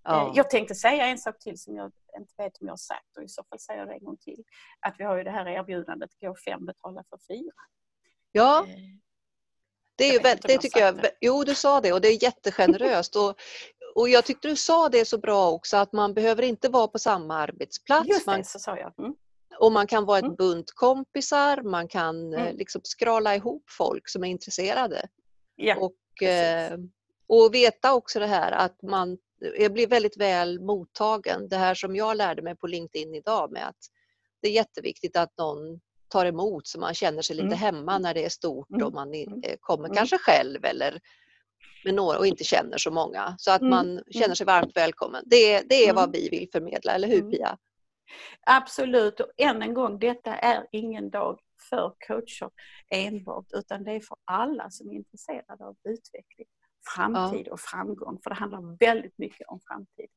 Ja. 0.03 0.27
Eh, 0.27 0.33
jag 0.35 0.49
tänkte 0.49 0.75
säga 0.75 1.05
en 1.05 1.17
sak 1.17 1.39
till 1.39 1.59
som 1.59 1.75
jag 1.75 1.91
inte 2.17 2.33
vet 2.37 2.61
om 2.61 2.67
jag 2.67 2.71
har 2.71 2.77
sagt 2.77 3.17
och 3.17 3.23
i 3.23 3.27
så 3.27 3.43
fall 3.49 3.59
säger 3.59 3.79
jag 3.79 3.87
det 3.87 3.93
en 3.93 4.03
gång 4.03 4.17
till. 4.17 4.43
Att 4.79 4.95
vi 4.97 5.03
har 5.03 5.17
ju 5.17 5.23
det 5.23 5.31
här 5.31 5.47
erbjudandet 5.47 6.09
gå 6.21 6.35
fem 6.45 6.65
betala 6.65 7.03
för 7.09 7.19
fyra. 7.27 7.53
Ja. 8.31 8.65
Eh, 8.67 8.75
det, 9.97 10.03
är 10.05 10.13
ju, 10.13 10.19
det 10.41 10.57
tycker 10.57 10.79
jag, 10.79 10.95
det. 10.95 11.11
jo 11.21 11.43
du 11.43 11.55
sa 11.55 11.81
det 11.81 11.93
och 11.93 12.01
det 12.01 12.07
är 12.07 12.23
jättegeneröst. 12.23 13.15
och, 13.21 13.35
och 13.95 14.09
jag 14.09 14.25
tyckte 14.25 14.47
du 14.47 14.55
sa 14.55 14.89
det 14.89 15.05
så 15.05 15.17
bra 15.17 15.51
också 15.51 15.77
att 15.77 15.93
man 15.93 16.13
behöver 16.13 16.43
inte 16.43 16.69
vara 16.69 16.87
på 16.87 16.99
samma 16.99 17.35
arbetsplats. 17.35 18.07
Just 18.07 18.25
det, 18.25 18.31
man, 18.31 18.45
så 18.45 18.59
sa 18.59 18.77
jag. 18.77 18.99
Mm. 18.99 19.15
Och 19.59 19.71
man 19.71 19.87
kan 19.87 20.05
vara 20.05 20.17
ett 20.17 20.23
mm. 20.25 20.35
bunt 20.35 20.71
kompisar, 20.71 21.61
man 21.61 21.87
kan 21.87 22.33
eh, 22.33 22.41
mm. 22.41 22.57
liksom 22.57 22.81
skrala 22.83 23.35
ihop 23.35 23.63
folk 23.77 24.09
som 24.09 24.23
är 24.23 24.27
intresserade. 24.27 25.09
Ja, 25.55 25.75
och, 25.75 26.23
eh, 26.27 26.77
och 27.27 27.53
veta 27.53 27.93
också 27.93 28.19
det 28.19 28.27
här 28.27 28.51
att 28.51 28.81
man 28.81 29.17
jag 29.57 29.73
blir 29.73 29.87
väldigt 29.87 30.17
väl 30.17 30.59
mottagen. 30.59 31.47
Det 31.49 31.57
här 31.57 31.73
som 31.73 31.95
jag 31.95 32.17
lärde 32.17 32.41
mig 32.41 32.55
på 32.55 32.67
LinkedIn 32.67 33.15
idag 33.15 33.51
med 33.51 33.67
att 33.67 33.77
det 34.41 34.47
är 34.47 34.51
jätteviktigt 34.51 35.17
att 35.17 35.37
någon 35.37 35.79
tar 36.07 36.25
emot 36.25 36.67
så 36.67 36.79
man 36.79 36.93
känner 36.93 37.21
sig 37.21 37.35
lite 37.35 37.45
mm. 37.45 37.59
hemma 37.59 37.97
när 37.97 38.13
det 38.13 38.25
är 38.25 38.29
stort 38.29 38.67
och 38.69 38.81
mm. 38.81 38.93
man 38.93 39.13
mm. 39.13 39.41
Eh, 39.43 39.55
kommer 39.59 39.85
mm. 39.85 39.95
kanske 39.95 40.17
själv 40.17 40.65
eller 40.65 40.99
med 41.85 41.93
några 41.93 42.17
och 42.17 42.27
inte 42.27 42.43
känner 42.43 42.77
så 42.77 42.91
många. 42.91 43.35
Så 43.37 43.51
att 43.51 43.61
mm. 43.61 43.69
man 43.69 44.03
känner 44.11 44.35
sig 44.35 44.45
varmt 44.45 44.77
välkommen. 44.77 45.23
Det, 45.25 45.61
det 45.61 45.87
är 45.87 45.93
vad 45.93 46.11
vi 46.11 46.29
vill 46.29 46.49
förmedla, 46.51 46.93
eller 46.93 47.07
hur 47.07 47.31
Pia? 47.31 47.57
Absolut 48.45 49.19
och 49.19 49.31
än 49.37 49.61
en 49.61 49.73
gång, 49.73 49.99
detta 49.99 50.35
är 50.35 50.67
ingen 50.71 51.09
dag 51.09 51.39
för 51.69 51.93
coacher 52.07 52.51
enbart 52.89 53.45
utan 53.53 53.83
det 53.83 53.91
är 53.91 53.99
för 53.99 54.17
alla 54.25 54.69
som 54.69 54.89
är 54.89 54.93
intresserade 54.93 55.65
av 55.65 55.75
utveckling, 55.83 56.47
framtid 56.95 57.47
och 57.47 57.59
framgång. 57.59 58.19
För 58.23 58.29
det 58.29 58.35
handlar 58.35 58.77
väldigt 58.79 59.17
mycket 59.17 59.47
om 59.47 59.59
framtid. 59.67 60.09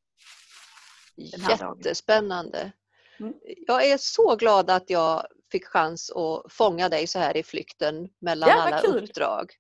Jättespännande. 1.17 2.73
Mm. 3.21 3.35
Jag 3.67 3.87
är 3.87 3.97
så 3.99 4.37
glad 4.37 4.71
att 4.71 4.91
jag 4.91 5.27
fick 5.53 5.67
chans 5.67 6.11
att 6.11 6.53
fånga 6.53 6.89
dig 6.89 7.07
så 7.07 7.19
här 7.19 7.37
i 7.37 7.43
flykten 7.43 8.09
mellan 8.19 8.49
ja, 8.49 8.63
alla 8.63 8.81
kul. 8.81 9.05
uppdrag. 9.05 9.53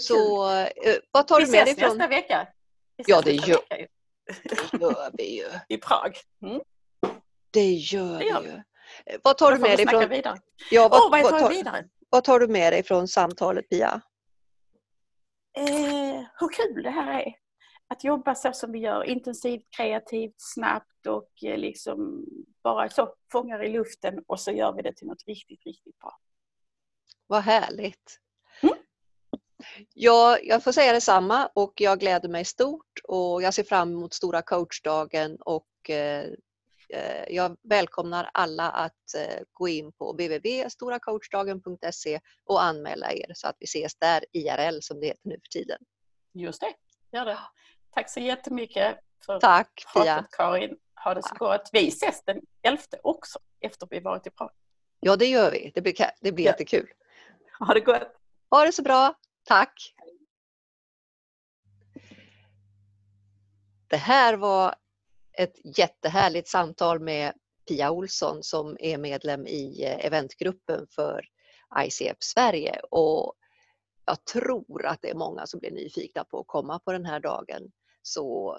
Så 0.00 0.50
eh, 0.58 0.68
vad 1.10 1.26
tar 1.26 1.38
vi 1.38 1.44
du 1.44 1.50
med 1.50 1.66
dig 1.66 1.76
från... 1.76 1.88
nästa 1.98 2.08
vecka. 2.08 2.48
Ja, 2.96 3.20
det 3.24 3.32
gör, 3.32 3.60
vecka, 3.70 3.88
det 4.42 4.78
gör 4.80 5.10
vi 5.12 5.36
ju. 5.36 5.46
I 5.68 5.78
Prag. 5.78 6.16
Mm. 6.42 6.60
Det 7.50 7.72
gör 7.72 8.18
det 8.18 8.40
vi 8.42 8.48
ju. 8.48 8.62
Vad 9.22 9.38
tar 9.38 9.52
du 9.52 9.58
med 9.58 9.78
dig 9.78 9.86
från... 9.86 10.08
Vidare. 10.08 10.38
Ja, 10.70 10.88
vad, 10.88 11.00
oh, 11.00 11.22
vad, 11.22 11.40
tar, 11.40 11.48
vidare? 11.48 11.88
vad 12.10 12.24
tar 12.24 12.38
du 12.40 12.48
med 12.48 12.72
dig 12.72 12.82
från 12.82 13.08
samtalet 13.08 13.68
Pia? 13.68 14.00
Eh, 15.56 16.24
hur 16.38 16.48
kul 16.48 16.82
det 16.82 16.90
här 16.90 17.20
är. 17.20 17.34
Att 17.88 18.04
jobba 18.04 18.34
så 18.34 18.52
som 18.52 18.72
vi 18.72 18.78
gör, 18.78 19.04
intensivt, 19.04 19.66
kreativt, 19.76 20.34
snabbt 20.36 21.06
och 21.06 21.30
eh, 21.44 21.58
liksom 21.58 22.24
bara 22.62 22.88
så 22.88 23.14
fångar 23.32 23.64
i 23.64 23.68
luften 23.68 24.24
och 24.26 24.40
så 24.40 24.50
gör 24.50 24.72
vi 24.72 24.82
det 24.82 24.92
till 24.92 25.06
något 25.06 25.24
riktigt, 25.26 25.66
riktigt 25.66 25.98
bra. 25.98 26.18
Vad 27.26 27.42
härligt! 27.42 28.20
Mm. 28.62 28.76
Ja, 29.94 30.38
jag 30.42 30.64
får 30.64 30.72
säga 30.72 30.92
detsamma 30.92 31.50
och 31.54 31.72
jag 31.76 32.00
gläder 32.00 32.28
mig 32.28 32.44
stort 32.44 33.00
och 33.04 33.42
jag 33.42 33.54
ser 33.54 33.62
fram 33.62 33.92
emot 33.92 34.14
Stora 34.14 34.42
coachdagen 34.42 35.36
och 35.40 35.90
eh, 35.90 35.94
Eh, 35.94 36.32
jag 37.28 37.56
välkomnar 37.62 38.30
alla 38.34 38.70
att 38.70 39.14
eh, 39.16 39.38
gå 39.52 39.68
in 39.68 39.92
på 39.92 40.12
www.storacoachdagen.se 40.12 42.20
och 42.44 42.62
anmäla 42.62 43.12
er 43.12 43.32
så 43.34 43.48
att 43.48 43.56
vi 43.58 43.64
ses 43.64 43.94
där 43.94 44.24
IRL 44.32 44.78
som 44.80 45.00
det 45.00 45.06
heter 45.06 45.28
nu 45.28 45.34
för 45.34 45.48
tiden. 45.48 45.78
Just 46.32 46.60
det, 46.60 46.74
gör 47.12 47.24
det. 47.24 47.38
Tack 47.90 48.10
så 48.10 48.20
jättemycket 48.20 48.98
för 49.26 49.40
Tack 49.40 49.84
Pia. 49.94 50.26
Karin. 50.30 50.76
Ha 51.04 51.14
det 51.14 51.22
så 51.22 51.34
gott. 51.34 51.70
Vi 51.72 51.88
ses 51.88 52.24
den 52.24 52.40
11 52.62 52.82
också 53.02 53.38
efter 53.60 53.88
vi 53.90 54.00
varit 54.00 54.26
i 54.26 54.30
Prag. 54.30 54.50
Ja 55.00 55.16
det 55.16 55.26
gör 55.26 55.50
vi. 55.50 55.72
Det 55.74 55.80
blir, 55.80 55.94
det 56.20 56.32
blir 56.32 56.44
ja. 56.44 56.50
jättekul. 56.50 56.88
Ha 57.58 57.74
det 57.74 57.80
gott. 57.80 58.08
Ha 58.50 58.64
det 58.64 58.72
så 58.72 58.82
bra. 58.82 59.14
Tack. 59.44 59.94
Det 63.86 63.96
här 63.96 64.36
var 64.36 64.74
ett 65.38 65.78
jättehärligt 65.78 66.48
samtal 66.48 67.00
med 67.00 67.32
Pia 67.68 67.90
Olsson 67.90 68.42
som 68.42 68.76
är 68.80 68.98
medlem 68.98 69.46
i 69.46 69.84
eh, 69.84 70.06
eventgruppen 70.06 70.86
för 70.90 71.28
ICF 71.78 72.16
Sverige 72.20 72.80
och 72.90 73.34
jag 74.06 74.24
tror 74.24 74.86
att 74.86 75.02
det 75.02 75.10
är 75.10 75.14
många 75.14 75.46
som 75.46 75.60
blir 75.60 75.70
nyfikna 75.70 76.24
på 76.24 76.40
att 76.40 76.46
komma 76.46 76.78
på 76.78 76.92
den 76.92 77.04
här 77.04 77.20
dagen. 77.20 77.72
Så 78.02 78.58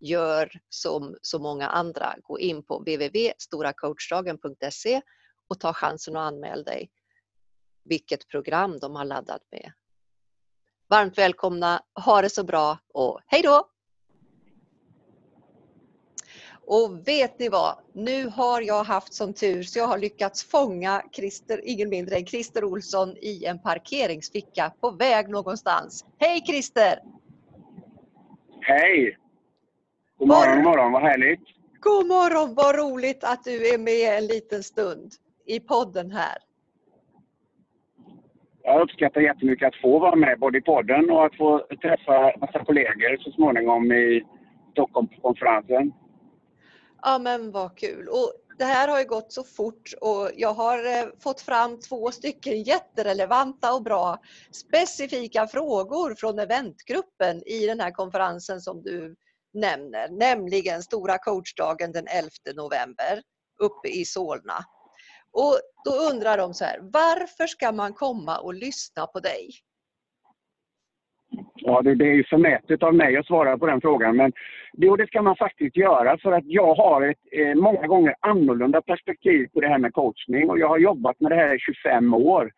gör 0.00 0.52
som 0.68 1.16
så 1.22 1.38
många 1.38 1.68
andra, 1.68 2.16
gå 2.22 2.38
in 2.38 2.64
på 2.64 2.78
www.storacoachdagen.se 2.78 5.00
och 5.48 5.60
ta 5.60 5.72
chansen 5.72 6.16
att 6.16 6.32
anmäla 6.32 6.62
dig 6.62 6.90
vilket 7.84 8.28
program 8.28 8.78
de 8.78 8.96
har 8.96 9.04
laddat 9.04 9.42
med. 9.50 9.72
Varmt 10.88 11.18
välkomna, 11.18 11.82
ha 12.04 12.22
det 12.22 12.30
så 12.30 12.44
bra 12.44 12.78
och 12.94 13.20
hej 13.26 13.42
då! 13.42 13.71
Och 16.76 17.08
vet 17.08 17.38
ni 17.38 17.48
vad? 17.48 17.74
Nu 17.92 18.28
har 18.28 18.60
jag 18.62 18.84
haft 18.84 19.14
sån 19.14 19.34
tur 19.34 19.62
så 19.62 19.78
jag 19.78 19.86
har 19.86 19.98
lyckats 19.98 20.50
fånga 20.50 21.02
Christer, 21.12 21.60
ingen 21.64 21.88
mindre 21.88 22.16
än 22.16 22.26
Christer 22.26 22.64
Olsson 22.64 23.08
i 23.08 23.44
en 23.44 23.58
parkeringsficka 23.58 24.72
på 24.80 24.90
väg 24.90 25.28
någonstans. 25.28 26.06
Hej 26.18 26.40
Christer! 26.40 26.94
Hej! 28.60 29.18
God 30.18 30.28
morgon, 30.28 30.56
god 30.56 30.64
morgon, 30.64 30.92
vad 30.92 31.02
härligt! 31.02 31.40
God 31.80 32.06
morgon, 32.06 32.54
vad 32.54 32.76
roligt 32.76 33.24
att 33.24 33.44
du 33.44 33.74
är 33.74 33.78
med 33.78 34.18
en 34.18 34.26
liten 34.26 34.62
stund 34.62 35.12
i 35.46 35.60
podden 35.60 36.10
här. 36.10 36.38
Jag 38.62 38.82
uppskattar 38.82 39.20
jättemycket 39.20 39.68
att 39.68 39.80
få 39.82 39.98
vara 39.98 40.16
med 40.16 40.38
både 40.38 40.58
i 40.58 40.62
podden 40.62 41.10
och 41.10 41.26
att 41.26 41.36
få 41.36 41.58
träffa 41.82 42.32
massa 42.40 42.64
kollegor 42.64 43.16
så 43.16 43.30
småningom 43.30 43.92
i 43.92 44.22
Stockholmskonferensen. 44.72 45.92
Ja 47.02 47.18
men 47.18 47.50
vad 47.50 47.78
kul. 47.78 48.08
Och 48.08 48.32
det 48.58 48.64
här 48.64 48.88
har 48.88 48.98
ju 48.98 49.04
gått 49.04 49.32
så 49.32 49.44
fort 49.44 49.94
och 50.00 50.30
jag 50.36 50.54
har 50.54 50.98
eh, 50.98 51.06
fått 51.20 51.40
fram 51.40 51.80
två 51.80 52.10
stycken 52.10 52.62
jätterelevanta 52.62 53.74
och 53.74 53.82
bra 53.82 54.18
specifika 54.52 55.46
frågor 55.46 56.14
från 56.14 56.38
eventgruppen 56.38 57.42
i 57.46 57.66
den 57.66 57.80
här 57.80 57.90
konferensen 57.90 58.60
som 58.60 58.82
du 58.82 59.16
nämner, 59.54 60.08
nämligen 60.08 60.82
Stora 60.82 61.18
coachdagen 61.18 61.92
den 61.92 62.06
11 62.06 62.30
november 62.54 63.22
uppe 63.60 63.88
i 63.88 64.04
Solna. 64.04 64.64
Och 65.32 65.58
då 65.84 65.90
undrar 65.90 66.38
de 66.38 66.54
så 66.54 66.64
här, 66.64 66.78
varför 66.82 67.46
ska 67.46 67.72
man 67.72 67.94
komma 67.94 68.38
och 68.38 68.54
lyssna 68.54 69.06
på 69.06 69.20
dig? 69.20 69.50
Ja, 71.54 71.82
det, 71.82 71.94
det 71.94 72.04
är 72.04 72.14
ju 72.14 72.24
förmätet 72.24 72.82
av 72.82 72.94
mig 72.94 73.16
att 73.16 73.26
svara 73.26 73.58
på 73.58 73.66
den 73.66 73.80
frågan. 73.80 74.16
Men 74.16 74.32
det, 74.72 74.96
det 74.96 75.06
ska 75.06 75.22
man 75.22 75.36
faktiskt 75.36 75.76
göra 75.76 76.18
för 76.18 76.32
att 76.32 76.44
jag 76.46 76.74
har 76.74 77.02
ett 77.02 77.18
eh, 77.32 77.54
många 77.54 77.86
gånger 77.86 78.14
annorlunda 78.20 78.82
perspektiv 78.82 79.46
på 79.54 79.60
det 79.60 79.68
här 79.68 79.78
med 79.78 79.92
coachning 79.92 80.50
och 80.50 80.58
jag 80.58 80.68
har 80.68 80.78
jobbat 80.78 81.20
med 81.20 81.32
det 81.32 81.36
här 81.36 81.54
i 81.54 81.58
25 81.58 82.14
år. 82.14 82.50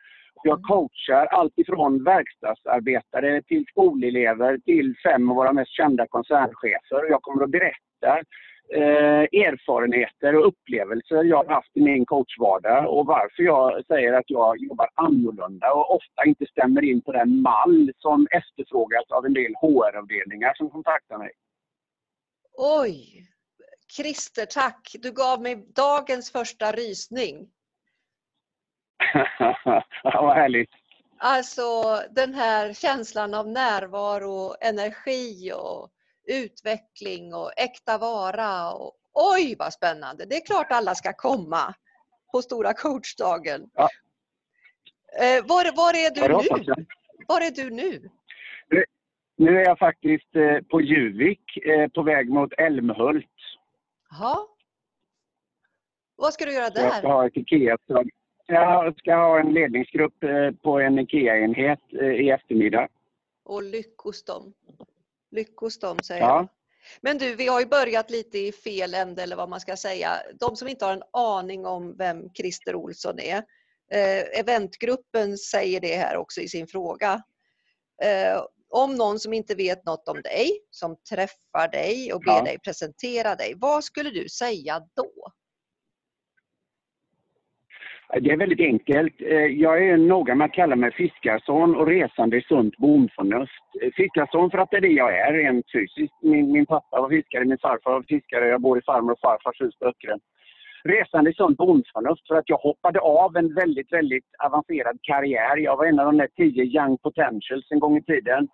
Jag 0.42 0.62
coachar 0.62 1.26
allt 1.26 1.58
ifrån 1.58 2.04
verkstadsarbetare 2.04 3.42
till 3.42 3.64
skolelever 3.66 4.58
till 4.58 4.94
fem 5.04 5.30
av 5.30 5.36
våra 5.36 5.52
mest 5.52 5.76
kända 5.76 6.06
koncernchefer. 6.06 7.10
Jag 7.10 7.22
kommer 7.22 7.44
att 7.44 7.50
berätta 7.50 8.22
eh, 8.72 9.42
erfarenheter 9.46 10.36
och 10.36 10.46
upplevelser 10.48 11.24
jag 11.24 11.36
har 11.36 11.54
haft 11.54 11.76
i 11.76 11.80
min 11.82 12.06
coachvardag 12.06 12.88
och 12.88 13.06
varför 13.06 13.42
jag 13.42 13.86
säger 13.86 14.12
att 14.12 14.30
jag 14.30 14.58
jobbar 14.58 14.88
annorlunda 14.94 15.72
och 15.72 15.94
ofta 15.94 16.24
inte 16.26 16.46
stämmer 16.46 16.84
in 16.84 17.02
på 17.02 17.12
den 17.12 17.42
mall 17.42 17.92
som 17.98 18.26
efterfrågas 18.30 19.10
av 19.10 19.26
en 19.26 19.34
del 19.34 19.54
HR-avdelningar 19.60 20.54
som 20.54 20.70
kontaktar 20.70 21.18
mig. 21.18 21.30
Oj! 22.56 23.28
Christer, 23.96 24.46
tack! 24.46 24.96
Du 25.02 25.12
gav 25.12 25.42
mig 25.42 25.66
dagens 25.74 26.32
första 26.32 26.72
rysning. 26.72 27.48
ja, 30.02 30.22
vad 30.22 30.34
härligt! 30.34 30.70
Alltså 31.18 31.62
den 32.10 32.34
här 32.34 32.72
känslan 32.72 33.34
av 33.34 33.48
närvaro, 33.48 34.54
energi 34.60 35.52
och 35.54 35.90
utveckling 36.26 37.34
och 37.34 37.52
äkta 37.56 37.98
vara. 37.98 38.72
Och, 38.72 38.92
oj 39.12 39.56
vad 39.58 39.72
spännande! 39.72 40.26
Det 40.26 40.36
är 40.36 40.46
klart 40.46 40.66
alla 40.70 40.94
ska 40.94 41.12
komma 41.12 41.74
på 42.32 42.42
Stora 42.42 42.72
coachdagen. 42.72 43.70
Ja. 43.74 43.88
Eh, 45.20 45.46
var, 45.46 45.76
var 45.76 45.94
är 45.94 46.10
du 46.10 46.20
nu? 46.20 46.86
Var 47.28 47.40
är 47.40 47.50
du 47.50 47.70
nu? 47.70 48.10
Nu 49.36 49.58
är 49.58 49.64
jag 49.64 49.78
faktiskt 49.78 50.36
eh, 50.36 50.58
på 50.70 50.80
Juvik 50.80 51.56
eh, 51.56 51.88
på 51.88 52.02
väg 52.02 52.30
mot 52.30 52.52
Älmhult. 52.52 53.26
Jaha. 54.10 54.38
Vad 56.16 56.32
ska 56.34 56.44
du 56.44 56.52
göra 56.52 56.70
där? 56.70 56.82
Jag 56.82 56.98
ska 56.98 57.08
ha 57.08 57.26
ett 57.26 57.36
IKEA 57.36 57.78
jag 58.46 58.98
ska 58.98 59.14
ha 59.14 59.40
en 59.40 59.52
ledningsgrupp 59.52 60.24
eh, 60.24 60.50
på 60.50 60.80
en 60.80 60.98
IKEA-enhet 60.98 61.80
i 61.92 62.30
eftermiddag. 62.30 62.88
Och 63.44 63.62
lyckos 63.62 64.24
dem. 64.24 64.54
Lyckos 65.34 65.78
dem, 65.78 66.02
säger 66.02 66.20
ja. 66.20 66.36
jag. 66.36 66.48
Men 67.00 67.18
du, 67.18 67.34
vi 67.34 67.46
har 67.46 67.60
ju 67.60 67.66
börjat 67.66 68.10
lite 68.10 68.38
i 68.38 68.52
fel 68.52 68.94
ände 68.94 69.22
eller 69.22 69.36
vad 69.36 69.48
man 69.48 69.60
ska 69.60 69.76
säga. 69.76 70.10
De 70.40 70.56
som 70.56 70.68
inte 70.68 70.84
har 70.84 70.92
en 70.92 71.02
aning 71.12 71.66
om 71.66 71.96
vem 71.96 72.32
Christer 72.34 72.74
Olsson 72.74 73.20
är. 73.20 73.36
Eh, 73.92 74.40
eventgruppen 74.40 75.38
säger 75.38 75.80
det 75.80 75.96
här 75.96 76.16
också 76.16 76.40
i 76.40 76.48
sin 76.48 76.66
fråga. 76.66 77.22
Eh, 78.02 78.42
om 78.70 78.94
någon 78.94 79.20
som 79.20 79.32
inte 79.32 79.54
vet 79.54 79.84
något 79.84 80.08
om 80.08 80.22
dig, 80.22 80.60
som 80.70 80.96
träffar 81.10 81.68
dig 81.68 82.12
och 82.12 82.20
ber 82.20 82.32
ja. 82.32 82.42
dig 82.42 82.58
presentera 82.58 83.34
dig, 83.36 83.54
vad 83.56 83.84
skulle 83.84 84.10
du 84.10 84.28
säga 84.28 84.80
då? 84.96 85.12
Det 88.12 88.30
är 88.30 88.36
väldigt 88.36 88.60
enkelt. 88.60 89.14
Eh, 89.20 89.46
jag 89.46 89.88
är 89.88 89.96
noga 89.96 90.34
med 90.34 90.44
att 90.44 90.52
kalla 90.52 90.76
mig 90.76 90.92
fiskarson 90.92 91.76
och 91.76 91.86
resande 91.86 92.36
i 92.36 92.42
sunt 92.42 92.76
bondförnuft. 92.76 93.52
Eh, 93.82 93.90
fiskarson 93.96 94.50
för 94.50 94.58
att 94.58 94.70
det 94.70 94.76
är 94.76 94.80
det 94.80 94.88
jag 94.88 95.18
är 95.18 95.32
rent 95.32 95.66
fysiskt. 95.72 96.22
Min, 96.22 96.52
min 96.52 96.66
pappa 96.66 97.00
var 97.00 97.08
fiskare, 97.08 97.44
min 97.44 97.58
farfar 97.58 97.92
var 97.92 98.02
fiskare, 98.02 98.48
jag 98.48 98.60
bor 98.60 98.78
i 98.78 98.82
farmor 98.82 99.12
och 99.12 99.20
farfars 99.20 99.60
hus 99.60 99.78
på 99.78 99.86
Öckerö. 99.86 100.16
Resande 100.84 101.30
i 101.30 101.34
sunt 101.34 101.56
bondförnuft 101.56 102.28
för 102.28 102.34
att 102.34 102.48
jag 102.48 102.56
hoppade 102.56 103.00
av 103.00 103.36
en 103.36 103.54
väldigt, 103.54 103.92
väldigt 103.92 104.26
avancerad 104.44 104.98
karriär. 105.02 105.56
Jag 105.56 105.76
var 105.76 105.84
en 105.84 106.00
av 106.00 106.06
de 106.06 106.16
där 106.16 106.28
tio 106.36 106.64
young 106.64 106.98
potentials 106.98 107.70
en 107.70 107.80
gång 107.80 107.96
i 107.96 108.02
tiden 108.02 108.48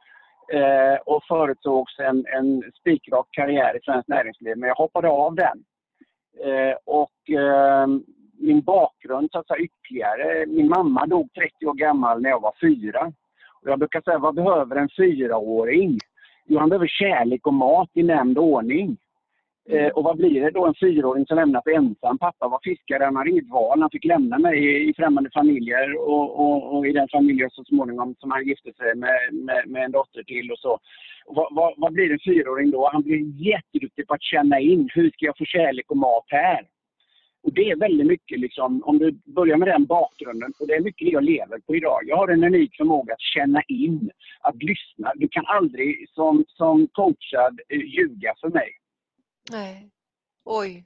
eh, 0.53 0.99
och 1.07 1.25
förutsågs 1.29 1.99
en, 1.99 2.27
en 2.27 2.63
spikrak 2.81 3.27
karriär 3.31 3.77
i 3.77 3.81
svenskt 3.85 4.09
näringsliv. 4.09 4.57
Men 4.57 4.69
jag 4.69 4.77
hoppade 4.77 5.09
av 5.09 5.35
den. 5.35 5.59
Eh, 6.45 6.77
och 6.85 7.39
ehm, 7.39 8.05
min 8.41 8.61
bakgrund 8.61 9.29
så 9.33 9.39
att 9.39 9.47
säga, 9.47 9.61
ytterligare. 9.61 10.47
Min 10.47 10.69
mamma 10.69 11.07
dog 11.07 11.33
30 11.33 11.67
år 11.67 11.75
gammal 11.75 12.23
när 12.23 12.31
jag 12.31 12.41
var 12.41 12.55
fyra. 12.61 13.13
Och 13.63 13.71
jag 13.71 13.79
brukar 13.79 14.01
säga, 14.01 14.19
vad 14.19 14.35
behöver 14.35 14.77
en 14.77 14.89
fyraåring? 14.97 15.99
Jo, 16.47 16.59
han 16.59 16.69
behöver 16.69 16.87
kärlek 16.87 17.47
och 17.47 17.55
mat 17.55 17.91
i 17.95 18.03
nämnd 18.03 18.39
ordning. 18.39 18.97
Eh, 19.69 19.89
och 19.89 20.05
vad 20.05 20.17
blir 20.17 20.41
det 20.41 20.51
då 20.51 20.67
en 20.67 20.75
fyraåring 20.75 21.27
som 21.27 21.37
lämnas 21.37 21.67
ensam? 21.67 22.19
Pappa 22.19 22.49
var 22.49 22.61
fiskare, 22.63 23.05
han 23.05 23.17
hade 23.17 23.31
inget 23.31 23.49
val. 23.49 23.81
Han 23.81 23.91
fick 23.91 24.05
lämna 24.05 24.39
mig 24.39 24.59
i, 24.59 24.89
i 24.89 24.95
främmande 24.95 25.31
familjer 25.31 25.97
och, 25.99 26.41
och, 26.41 26.77
och, 26.77 26.87
i 26.87 26.93
den 26.93 27.09
familjen 27.09 27.51
så 27.51 27.65
småningom 27.65 28.15
som 28.19 28.31
han 28.31 28.47
gifte 28.47 28.73
sig 28.73 28.95
med, 28.95 29.19
med, 29.33 29.69
med 29.69 29.85
en 29.85 29.93
dotter 29.93 30.23
till 30.23 30.51
och 30.53 30.59
så. 30.59 30.79
Och 31.27 31.35
vad, 31.35 31.49
vad, 31.55 31.75
vad, 31.77 31.93
blir 31.93 32.13
en 32.13 32.19
fyraåring 32.25 32.71
då? 32.71 32.91
Han 32.93 33.03
blir 33.03 33.47
jätteduktig 33.49 34.07
på 34.07 34.15
att 34.15 34.23
känna 34.23 34.61
in, 34.61 34.89
hur 34.95 35.11
ska 35.11 35.27
jag 35.27 35.39
få 35.39 35.45
kärlek 35.45 35.91
och 35.91 35.97
mat 35.97 36.25
här? 36.27 36.61
Och 37.43 37.53
det 37.53 37.71
är 37.71 37.77
väldigt 37.77 38.07
mycket, 38.07 38.41
liksom, 38.41 38.83
om 38.85 38.99
du 38.99 39.13
börjar 39.13 39.57
med 39.57 39.69
den 39.69 39.87
bakgrunden, 39.87 40.53
och 40.59 40.67
det 40.67 40.75
är 40.75 40.81
mycket 40.81 41.07
det 41.07 41.13
jag 41.13 41.25
lever 41.25 41.59
på 41.59 41.77
idag. 41.77 42.01
Jag 42.07 42.17
har 42.17 42.29
en 42.29 42.45
unik 42.45 42.77
förmåga 42.77 43.13
att 43.13 43.21
känna 43.21 43.63
in, 43.63 44.11
att 44.41 44.63
lyssna. 44.63 45.13
Du 45.15 45.29
kan 45.29 45.47
aldrig 45.47 46.09
som, 46.11 46.45
som 46.49 46.89
coachad 46.93 47.61
eh, 47.69 47.79
ljuga 47.79 48.35
för 48.41 48.49
mig. 48.49 48.71
Nej. 49.51 49.91
Oj. 50.45 50.85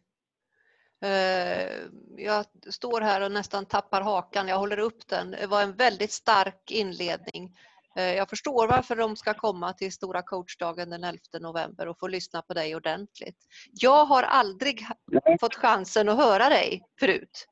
Uh, 1.05 1.89
jag 2.17 2.45
står 2.71 3.01
här 3.01 3.21
och 3.25 3.33
nästan 3.33 3.67
tappar 3.67 4.01
hakan. 4.01 4.49
Jag 4.49 4.59
håller 4.59 4.79
upp 4.79 5.07
den. 5.09 5.31
Det 5.31 5.47
var 5.47 5.63
en 5.63 5.77
väldigt 5.77 6.13
stark 6.13 6.71
inledning. 6.71 7.57
Uh, 7.99 8.15
jag 8.15 8.31
förstår 8.31 8.69
varför 8.69 8.97
de 8.97 9.17
ska 9.17 9.35
komma 9.35 9.73
till 9.73 9.93
Stora 9.93 10.23
coachdagen 10.23 10.91
den 10.91 11.05
11 11.05 11.19
november 11.41 11.89
och 11.89 11.99
få 11.99 12.09
lyssna 12.09 12.43
på 12.43 12.55
dig 12.55 12.77
ordentligt. 12.77 13.39
Jag 13.73 14.05
har 14.05 14.23
aldrig 14.23 14.87
fått 15.41 15.55
chansen 15.55 16.09
att 16.09 16.17
höra 16.17 16.49
dig 16.49 16.83
förut. 17.01 17.47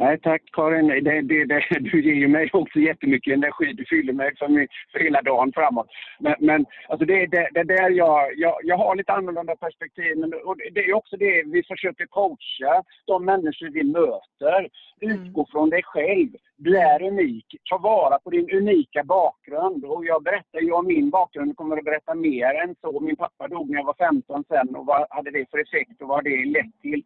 Nej 0.00 0.18
tack 0.20 0.42
Karin, 0.52 0.86
det, 0.86 1.20
det, 1.20 1.44
det, 1.44 1.62
du 1.80 2.02
ger 2.02 2.14
ju 2.14 2.28
mig 2.28 2.50
också 2.52 2.78
jättemycket 2.78 3.34
energi. 3.34 3.72
Du 3.72 3.84
fyller 3.84 4.12
mig 4.12 4.36
för, 4.38 4.48
mig, 4.48 4.68
för 4.92 4.98
hela 4.98 5.22
dagen 5.22 5.52
framåt. 5.52 5.86
Men, 6.18 6.34
men 6.38 6.66
alltså 6.88 7.06
det 7.06 7.22
är 7.22 7.26
det, 7.26 7.48
det 7.54 7.64
där 7.64 7.90
jag, 7.90 8.38
jag, 8.38 8.54
jag 8.62 8.76
har 8.76 8.96
lite 8.96 9.12
annorlunda 9.12 9.56
perspektiv. 9.56 10.18
Men, 10.18 10.32
och 10.44 10.56
det 10.72 10.80
är 10.80 10.94
också 10.94 11.16
det 11.16 11.42
vi 11.46 11.62
försöker 11.62 12.06
coacha 12.06 12.82
de 13.06 13.24
människor 13.24 13.70
vi 13.70 13.84
möter. 13.84 14.68
Utgå 15.00 15.40
mm. 15.40 15.50
från 15.52 15.70
dig 15.70 15.82
själv. 15.82 16.28
Du 16.56 16.78
är 16.78 17.02
unik. 17.02 17.46
Ta 17.70 17.78
vara 17.78 18.18
på 18.18 18.30
din 18.30 18.50
unika 18.50 19.04
bakgrund. 19.04 19.84
Och 19.84 20.04
jag 20.04 20.22
berättar 20.22 20.60
ju 20.60 20.72
om 20.72 20.86
min 20.86 21.10
bakgrund, 21.10 21.56
kommer 21.56 21.76
att 21.76 21.84
berätta 21.84 22.14
mer 22.14 22.54
än 22.62 22.74
så. 22.80 23.00
Min 23.00 23.16
pappa 23.16 23.48
dog 23.48 23.70
när 23.70 23.78
jag 23.78 23.84
var 23.84 23.94
15 23.94 24.44
sen 24.48 24.76
och 24.76 24.86
vad 24.86 25.06
hade 25.10 25.30
det 25.30 25.50
för 25.50 25.58
effekt 25.58 26.02
och 26.02 26.08
vad 26.08 26.16
har 26.16 26.22
det 26.22 26.58
lett 26.58 26.82
till? 26.82 27.02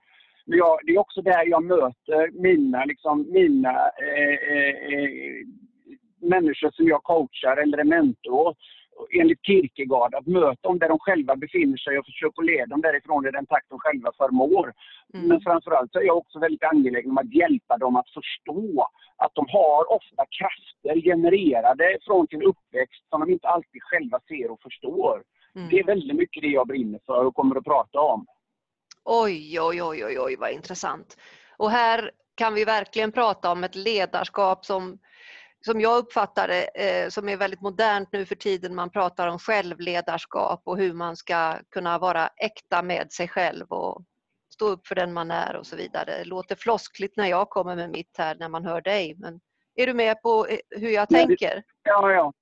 Men 0.47 0.59
jag, 0.59 0.79
det 0.87 0.93
är 0.93 0.99
också 0.99 1.23
där 1.23 1.47
jag 1.47 1.65
möter 1.65 2.43
mina, 2.43 2.85
liksom, 2.85 3.27
mina 3.33 3.73
eh, 4.03 4.57
eh, 4.57 4.95
eh 4.95 5.47
människor 6.25 6.71
som 6.71 6.89
jag 6.89 7.03
coachar 7.03 7.57
eller 7.57 7.79
är 7.79 7.85
mentor. 7.85 8.55
Enligt 9.21 9.47
Kierkegaard, 9.47 10.15
att 10.15 10.27
möta 10.27 10.69
dem 10.69 10.79
där 10.79 10.89
de 10.89 10.99
själva 10.99 11.37
befinner 11.37 11.77
sig 11.77 11.99
och 11.99 12.07
försöka 12.07 12.43
leda 12.43 12.67
dem 12.67 12.81
därifrån 12.81 13.27
i 13.27 13.31
den 13.31 13.47
takt 13.47 13.71
de 13.71 13.79
själva 13.79 14.11
förmår. 14.17 14.73
Mm. 15.15 15.29
Men 15.29 15.41
framförallt 15.41 15.93
så 15.93 15.99
är 15.99 16.03
jag 16.03 16.17
också 16.17 16.39
väldigt 16.39 16.65
angelägen 16.65 17.11
om 17.11 17.19
att 17.19 17.35
hjälpa 17.35 17.79
dem 17.79 17.97
att 17.97 18.11
förstå 18.11 18.89
att 19.17 19.35
de 19.35 19.47
har 19.49 19.93
ofta 19.93 20.25
krafter 20.39 21.01
genererade 21.01 21.99
från 22.07 22.27
sin 22.27 22.43
uppväxt 22.43 23.09
som 23.11 23.21
de 23.21 23.31
inte 23.31 23.49
alltid 23.49 23.83
själva 23.83 24.21
ser 24.29 24.51
och 24.51 24.63
förstår. 24.63 25.23
Mm. 25.57 25.69
Det 25.69 25.79
är 25.79 25.85
väldigt 25.85 26.17
mycket 26.17 26.43
det 26.43 26.49
jag 26.49 26.67
brinner 26.67 27.01
för 27.07 27.25
och 27.25 27.35
kommer 27.35 27.57
att 27.57 27.65
prata 27.65 28.01
om. 28.01 28.27
Oj, 29.05 29.61
oj, 29.61 29.83
oj, 29.83 30.05
oj, 30.05 30.21
oj 30.21 30.37
vad 30.37 30.51
intressant. 30.51 31.17
Och 31.57 31.71
här 31.71 32.11
kan 32.35 32.55
vi 32.55 32.65
verkligen 32.65 33.13
prata 33.13 33.53
om 33.53 33.65
ett 33.65 33.75
ledarskap 33.75 34.65
som, 34.65 34.99
som 35.67 35.81
jag 35.81 35.99
uppfattar 35.99 36.49
det, 36.49 36.65
eh, 36.65 37.09
som 37.09 37.29
är 37.29 37.37
väldigt 37.37 37.61
modernt 37.61 38.09
nu 38.13 38.27
för 38.27 38.35
tiden. 38.35 38.75
Man 38.75 38.91
pratar 38.91 39.29
om 39.29 39.39
självledarskap 39.39 40.63
och 40.65 40.79
hur 40.79 40.93
man 40.93 41.17
ska 41.17 41.59
kunna 41.71 41.99
vara 41.99 42.29
äkta 42.37 42.83
med 42.83 43.13
sig 43.13 43.29
själv 43.29 43.67
och 43.69 44.05
stå 44.55 44.69
upp 44.69 44.87
för 44.87 44.95
den 44.95 45.13
man 45.13 45.31
är 45.31 45.57
och 45.57 45.67
så 45.67 45.77
vidare. 45.77 46.19
Det 46.19 46.25
låter 46.25 46.57
floskligt 46.57 47.17
när 47.17 47.27
jag 47.27 47.51
kommer 47.51 47.77
med 47.77 47.91
mitt 47.91 48.19
här 48.19 48.35
när 48.35 48.49
man 48.49 48.65
hör 48.65 48.81
dig, 48.81 49.15
men 49.19 49.41
är 49.75 49.87
du 49.87 49.95
med 49.95 50.23
på 50.23 50.47
eh, 50.47 50.59
hur 50.71 50.91
jag 50.91 51.09
tänker? 51.09 51.63
Ja, 51.83 52.13
ja. 52.13 52.33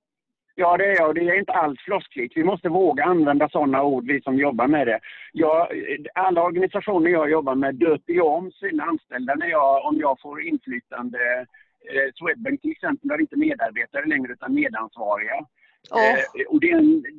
Ja, 0.55 0.77
det 0.77 0.85
är 0.85 0.95
jag. 0.95 1.15
Det 1.15 1.21
är 1.21 1.39
inte 1.39 1.51
alls 1.51 1.79
floskligt. 1.81 2.37
Vi 2.37 2.43
måste 2.43 2.69
våga 2.69 3.03
använda 3.03 3.49
sådana 3.49 3.83
ord, 3.83 4.05
vi 4.07 4.21
som 4.21 4.37
jobbar 4.37 4.67
med 4.67 4.87
det. 4.87 4.99
Jag, 5.31 5.67
alla 6.13 6.43
organisationer 6.43 7.11
jag 7.11 7.31
jobbar 7.31 7.55
med 7.55 7.75
döper 7.75 8.13
ju 8.13 8.21
om 8.21 8.51
sina 8.51 8.83
anställda 8.83 9.35
när 9.35 9.47
jag, 9.47 9.85
om 9.85 9.97
jag 9.97 10.19
får 10.21 10.41
inflytande. 10.41 11.19
Eh, 11.91 12.11
Swedbank 12.15 12.61
till 12.61 12.71
exempel 12.71 13.09
har 13.09 13.21
inte 13.21 13.37
medarbetare 13.37 14.05
längre 14.05 14.33
utan 14.33 14.53
medansvariga. 14.53 15.45
Oh. 15.91 16.09
Eh, 16.09 16.45
och 16.49 16.59
det 16.59 16.71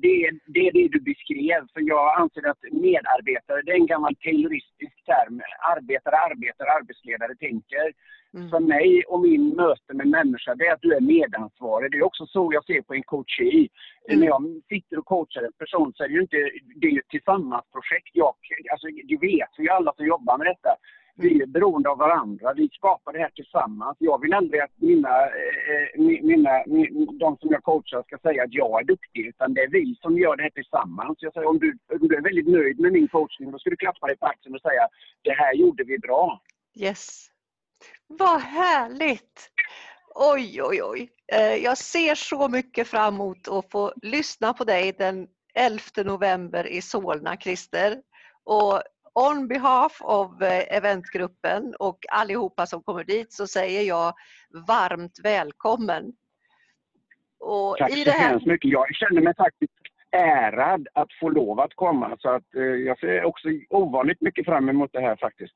det, 0.05 0.31
det 0.46 0.68
är 0.68 0.72
det 0.72 0.88
du 0.88 1.00
beskrev. 1.00 1.61
För 1.72 1.81
jag 1.81 2.20
anser 2.20 2.48
att 2.48 2.62
medarbetare, 2.72 3.62
det 3.62 3.72
är 3.72 3.77
en 3.77 3.87
gammal 3.87 4.16
tayloristisk 4.16 5.05
term. 5.05 5.42
Arbetare, 5.74 6.16
arbetare, 6.16 6.68
arbetsledare 6.79 7.35
tänker. 7.35 7.92
Mm. 8.35 8.50
För 8.50 8.61
mig 8.61 9.03
och 9.09 9.20
min 9.20 9.48
möte 9.48 9.94
med 9.94 10.07
människa, 10.07 10.55
det 10.55 10.66
är 10.66 10.72
att 10.74 10.83
du 10.83 10.94
är 10.94 11.00
medansvarig. 11.00 11.92
Det 11.92 11.98
är 11.98 12.03
också 12.03 12.27
så 12.27 12.50
jag 12.53 12.64
ser 12.64 12.83
på 12.83 12.94
en 12.94 13.03
coachee. 13.03 13.68
Mm. 14.09 14.20
När 14.20 14.27
jag 14.27 14.42
sitter 14.68 14.98
och 14.98 15.07
coachar 15.07 15.42
en 15.42 15.53
person 15.53 15.92
så 15.94 16.05
är 16.05 16.09
det 16.09 16.14
ju 16.14 16.20
inte, 16.20 16.50
det 16.77 16.87
är 16.87 16.90
ju 16.90 16.98
ett 16.98 17.09
tillsammansprojekt. 17.09 18.11
Jag, 18.12 18.35
alltså, 18.72 18.87
det 18.87 19.18
vet 19.29 19.50
vi 19.57 19.64
ju 19.64 19.70
alla 19.70 19.92
som 19.96 20.07
jobbar 20.07 20.38
med 20.38 20.46
detta. 20.46 20.70
Vi 21.16 21.42
är 21.42 21.46
beroende 21.46 21.88
av 21.90 21.98
varandra. 21.98 22.53
Vi 22.53 22.68
skapar 22.72 23.12
det 23.12 23.18
här 23.18 23.31
tillsammans. 23.31 23.96
Jag 24.00 24.20
vill 24.20 24.35
aldrig 24.35 24.61
att 24.61 24.70
mina, 24.77 25.09
eh, 25.09 25.70
eh 25.70 26.22
mina, 26.22 26.62
mina, 26.66 27.12
de 27.12 27.37
som 27.37 27.50
jag 27.50 27.62
coachar 27.62 28.03
ska 28.03 28.18
säga 28.18 28.42
att 28.42 28.53
jag 28.53 28.81
är 28.81 28.85
duktig, 28.85 29.27
utan 29.27 29.55
det 29.55 29.61
är 29.61 29.68
vi 29.68 29.94
som 30.03 30.18
gör 30.18 30.37
det 30.37 30.42
här 30.42 30.50
tillsammans. 30.50 31.18
Jag 31.20 31.33
säger, 31.33 31.48
om, 31.48 31.59
du, 31.59 31.79
om 32.00 32.09
du 32.09 32.16
är 32.16 32.22
väldigt 32.22 32.48
nöjd 32.48 32.81
med 32.81 32.92
min 32.92 33.09
coachning, 33.09 33.50
då 33.50 33.59
ska 33.59 33.70
du 33.70 33.77
klappa 33.77 34.07
dig 34.07 34.16
på 34.16 34.27
axeln 34.27 34.55
och 34.55 34.61
säga 34.61 34.88
det 35.22 35.33
här 35.33 35.55
gjorde 35.55 35.85
vi 35.85 35.98
bra. 35.98 36.42
Yes. 36.77 37.31
Vad 38.07 38.40
härligt! 38.40 39.50
Oj, 40.14 40.62
oj, 40.62 40.83
oj. 40.83 41.11
Eh, 41.33 41.55
jag 41.55 41.79
ser 41.79 42.14
så 42.14 42.48
mycket 42.48 42.88
fram 42.88 43.14
emot 43.14 43.48
att 43.48 43.70
få 43.70 43.92
lyssna 44.03 44.53
på 44.53 44.64
dig 44.64 44.92
den 44.98 45.29
11 45.55 45.81
november 46.05 46.66
i 46.66 46.83
Solna, 46.83 47.37
Christer. 47.37 48.03
Och 48.44 48.83
on 49.14 49.48
behalf 49.48 50.03
av 50.03 50.42
eh, 50.42 50.77
eventgruppen 50.77 51.74
och 51.79 51.98
allihopa 52.09 52.66
som 52.66 52.83
kommer 52.83 53.05
dit 53.05 53.33
så 53.33 53.46
säger 53.46 53.83
jag 53.83 54.12
varmt 54.68 55.20
välkommen. 55.22 56.12
Och 57.40 57.77
Tack 57.79 57.92
så 57.92 58.11
här... 58.11 58.29
hemskt 58.29 58.46
mycket. 58.46 58.70
Jag 58.70 58.94
känner 58.94 59.22
mig 59.22 59.35
faktiskt 59.37 59.72
ärad 60.11 60.88
att 60.92 61.12
få 61.20 61.29
lov 61.29 61.61
att 61.61 61.74
komma 61.74 62.16
så 62.18 62.29
att 62.29 62.55
eh, 62.55 62.62
jag 62.62 62.98
ser 62.98 63.24
också 63.24 63.48
ovanligt 63.70 64.20
mycket 64.20 64.44
fram 64.44 64.68
emot 64.68 64.92
det 64.92 65.00
här 65.00 65.16
faktiskt. 65.16 65.55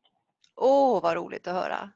Åh, 0.57 1.03
vad 1.03 1.16
roligt 1.16 1.47
att 1.49 1.55
höra. 1.55 1.90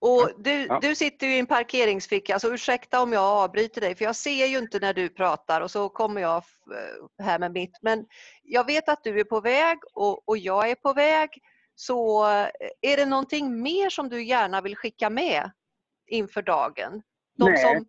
Och 0.00 0.30
du, 0.38 0.66
ja. 0.66 0.78
du 0.82 0.94
sitter 0.94 1.26
ju 1.26 1.34
i 1.34 1.38
en 1.38 1.46
parkeringsficka, 1.46 2.38
så 2.38 2.54
ursäkta 2.54 3.02
om 3.02 3.12
jag 3.12 3.22
avbryter 3.22 3.80
dig, 3.80 3.94
för 3.94 4.04
jag 4.04 4.16
ser 4.16 4.46
ju 4.46 4.58
inte 4.58 4.78
när 4.78 4.94
du 4.94 5.08
pratar 5.08 5.60
och 5.60 5.70
så 5.70 5.88
kommer 5.88 6.20
jag 6.20 6.36
eh, 6.36 7.24
här 7.24 7.38
med 7.38 7.52
mitt. 7.52 7.78
Men 7.82 8.06
jag 8.42 8.66
vet 8.66 8.88
att 8.88 9.04
du 9.04 9.20
är 9.20 9.24
på 9.24 9.40
väg 9.40 9.78
och, 9.94 10.28
och 10.28 10.38
jag 10.38 10.70
är 10.70 10.74
på 10.74 10.92
väg. 10.92 11.28
Så 11.74 12.24
eh, 12.24 12.48
är 12.80 12.96
det 12.96 13.06
någonting 13.06 13.62
mer 13.62 13.90
som 13.90 14.08
du 14.08 14.22
gärna 14.22 14.60
vill 14.60 14.76
skicka 14.76 15.10
med 15.10 15.50
inför 16.06 16.42
dagen? 16.42 17.02
De 17.38 17.50
Nej. 17.50 17.56
Som... 17.56 17.86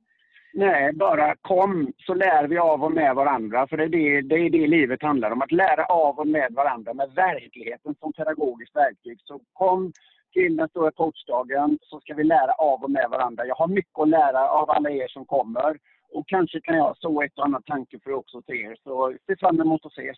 Nej, 0.53 0.93
bara 0.93 1.35
kom 1.41 1.93
så 1.97 2.13
lär 2.13 2.47
vi 2.47 2.57
av 2.57 2.83
och 2.83 2.91
med 2.91 3.15
varandra. 3.15 3.67
För 3.67 3.77
det 3.77 3.83
är 3.83 3.89
det, 3.89 4.21
det 4.21 4.35
är 4.35 4.49
det 4.49 4.67
livet 4.67 5.01
handlar 5.01 5.31
om, 5.31 5.41
att 5.41 5.51
lära 5.51 5.85
av 5.85 6.19
och 6.19 6.27
med 6.27 6.53
varandra 6.53 6.93
med 6.93 7.11
verkligheten 7.15 7.95
som 7.99 8.13
pedagogiskt 8.13 8.75
verktyg. 8.75 9.19
Så 9.23 9.39
kom 9.53 9.93
till 10.31 10.55
den 10.55 10.69
stora 10.69 10.91
coachdagen 10.91 11.79
så 11.81 11.99
ska 11.99 12.13
vi 12.13 12.23
lära 12.23 12.51
av 12.51 12.83
och 12.83 12.91
med 12.91 13.09
varandra. 13.09 13.45
Jag 13.45 13.55
har 13.55 13.67
mycket 13.67 13.99
att 13.99 14.09
lära 14.09 14.49
av 14.49 14.69
alla 14.69 14.89
er 14.89 15.07
som 15.07 15.25
kommer. 15.25 15.77
Och 16.13 16.27
kanske 16.27 16.61
kan 16.61 16.77
jag 16.77 16.97
så 16.97 17.21
ett 17.21 17.37
och 17.37 17.45
annat 17.45 17.65
tanke 17.65 17.99
för 18.03 18.13
också 18.13 18.41
till 18.41 18.55
er. 18.55 18.75
Så 18.83 19.15
se 19.27 19.35
fram 19.35 19.61
emot 19.61 19.85
att 19.85 19.91
ses. 19.91 20.17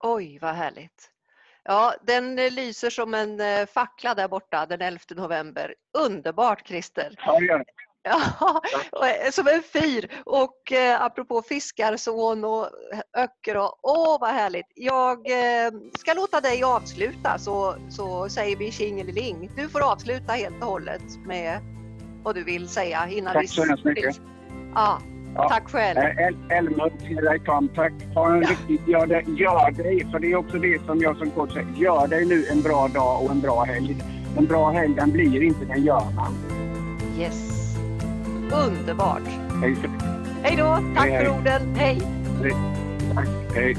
Oj, 0.00 0.38
vad 0.38 0.54
härligt. 0.54 1.10
Ja, 1.64 1.94
den 2.02 2.36
lyser 2.36 2.90
som 2.90 3.14
en 3.14 3.40
eh, 3.40 3.66
fackla 3.66 4.14
där 4.14 4.28
borta 4.28 4.66
den 4.66 4.80
11 4.80 5.00
november. 5.16 5.74
Underbart 5.98 6.68
Christer! 6.68 7.14
Ja, 7.26 7.38
det 7.38 7.46
gör 7.46 7.58
det. 7.58 7.64
Ja, 8.02 8.60
eh, 9.06 9.30
som 9.30 9.48
en 9.48 9.62
fyr. 9.62 10.08
Och 10.24 10.72
eh, 10.72 11.02
apropå 11.02 11.42
fiskarson 11.42 12.44
och 12.44 12.68
öcker 13.16 13.56
och 13.56 13.78
åh 13.82 14.20
vad 14.20 14.30
härligt. 14.30 14.66
Jag 14.74 15.18
eh, 15.18 15.72
ska 15.98 16.14
låta 16.14 16.40
dig 16.40 16.62
avsluta 16.62 17.38
så, 17.38 17.76
så 17.90 18.28
säger 18.28 18.56
vi 18.56 18.72
tjingeling. 18.72 19.50
Du 19.56 19.68
får 19.68 19.92
avsluta 19.92 20.32
helt 20.32 20.62
och 20.62 20.66
hållet 20.68 21.02
med 21.26 21.58
vad 22.22 22.34
du 22.34 22.44
vill 22.44 22.68
säga 22.68 23.08
innan 23.08 23.34
Tack 23.34 23.48
så 23.48 23.64
hemskt 23.64 23.84
mycket. 23.84 24.20
Ja, 24.74 24.98
ja. 25.34 25.48
Tack 25.48 25.70
själv. 25.70 25.98
El 25.98 26.36
Elmer 26.50 26.92
till 27.06 27.16
dig 27.16 27.40
Tom. 27.44 27.68
Tack. 27.68 27.92
Ha 28.14 28.34
en 28.34 28.42
ja. 28.42 28.50
riktigt, 28.50 28.88
gör, 28.88 29.06
det, 29.06 29.24
gör 29.26 29.70
dig, 29.70 30.10
för 30.10 30.18
det 30.18 30.32
är 30.32 30.36
också 30.36 30.58
det 30.58 30.84
som 30.86 30.98
jag 30.98 31.16
som 31.16 31.30
coach 31.30 31.52
säger. 31.52 31.68
Gör 31.76 32.06
dig 32.06 32.24
nu 32.24 32.46
en 32.46 32.62
bra 32.62 32.88
dag 32.88 33.24
och 33.24 33.30
en 33.30 33.40
bra 33.40 33.64
helg. 33.64 33.96
En 34.38 34.46
bra 34.46 34.70
helg 34.70 34.94
den 34.94 35.10
blir 35.10 35.42
inte, 35.42 35.64
den 35.64 35.84
gör 35.84 36.04
man. 36.14 36.34
Yes. 37.18 37.49
Underbart! 38.52 39.22
Hej 39.62 39.76
Hej 40.42 40.56
då! 40.56 40.78
Tack 40.96 41.08
hej, 41.08 41.24
för 41.24 41.30
hej. 41.30 41.38
orden! 41.38 41.74
Hej! 41.74 42.02
hej! 43.54 43.76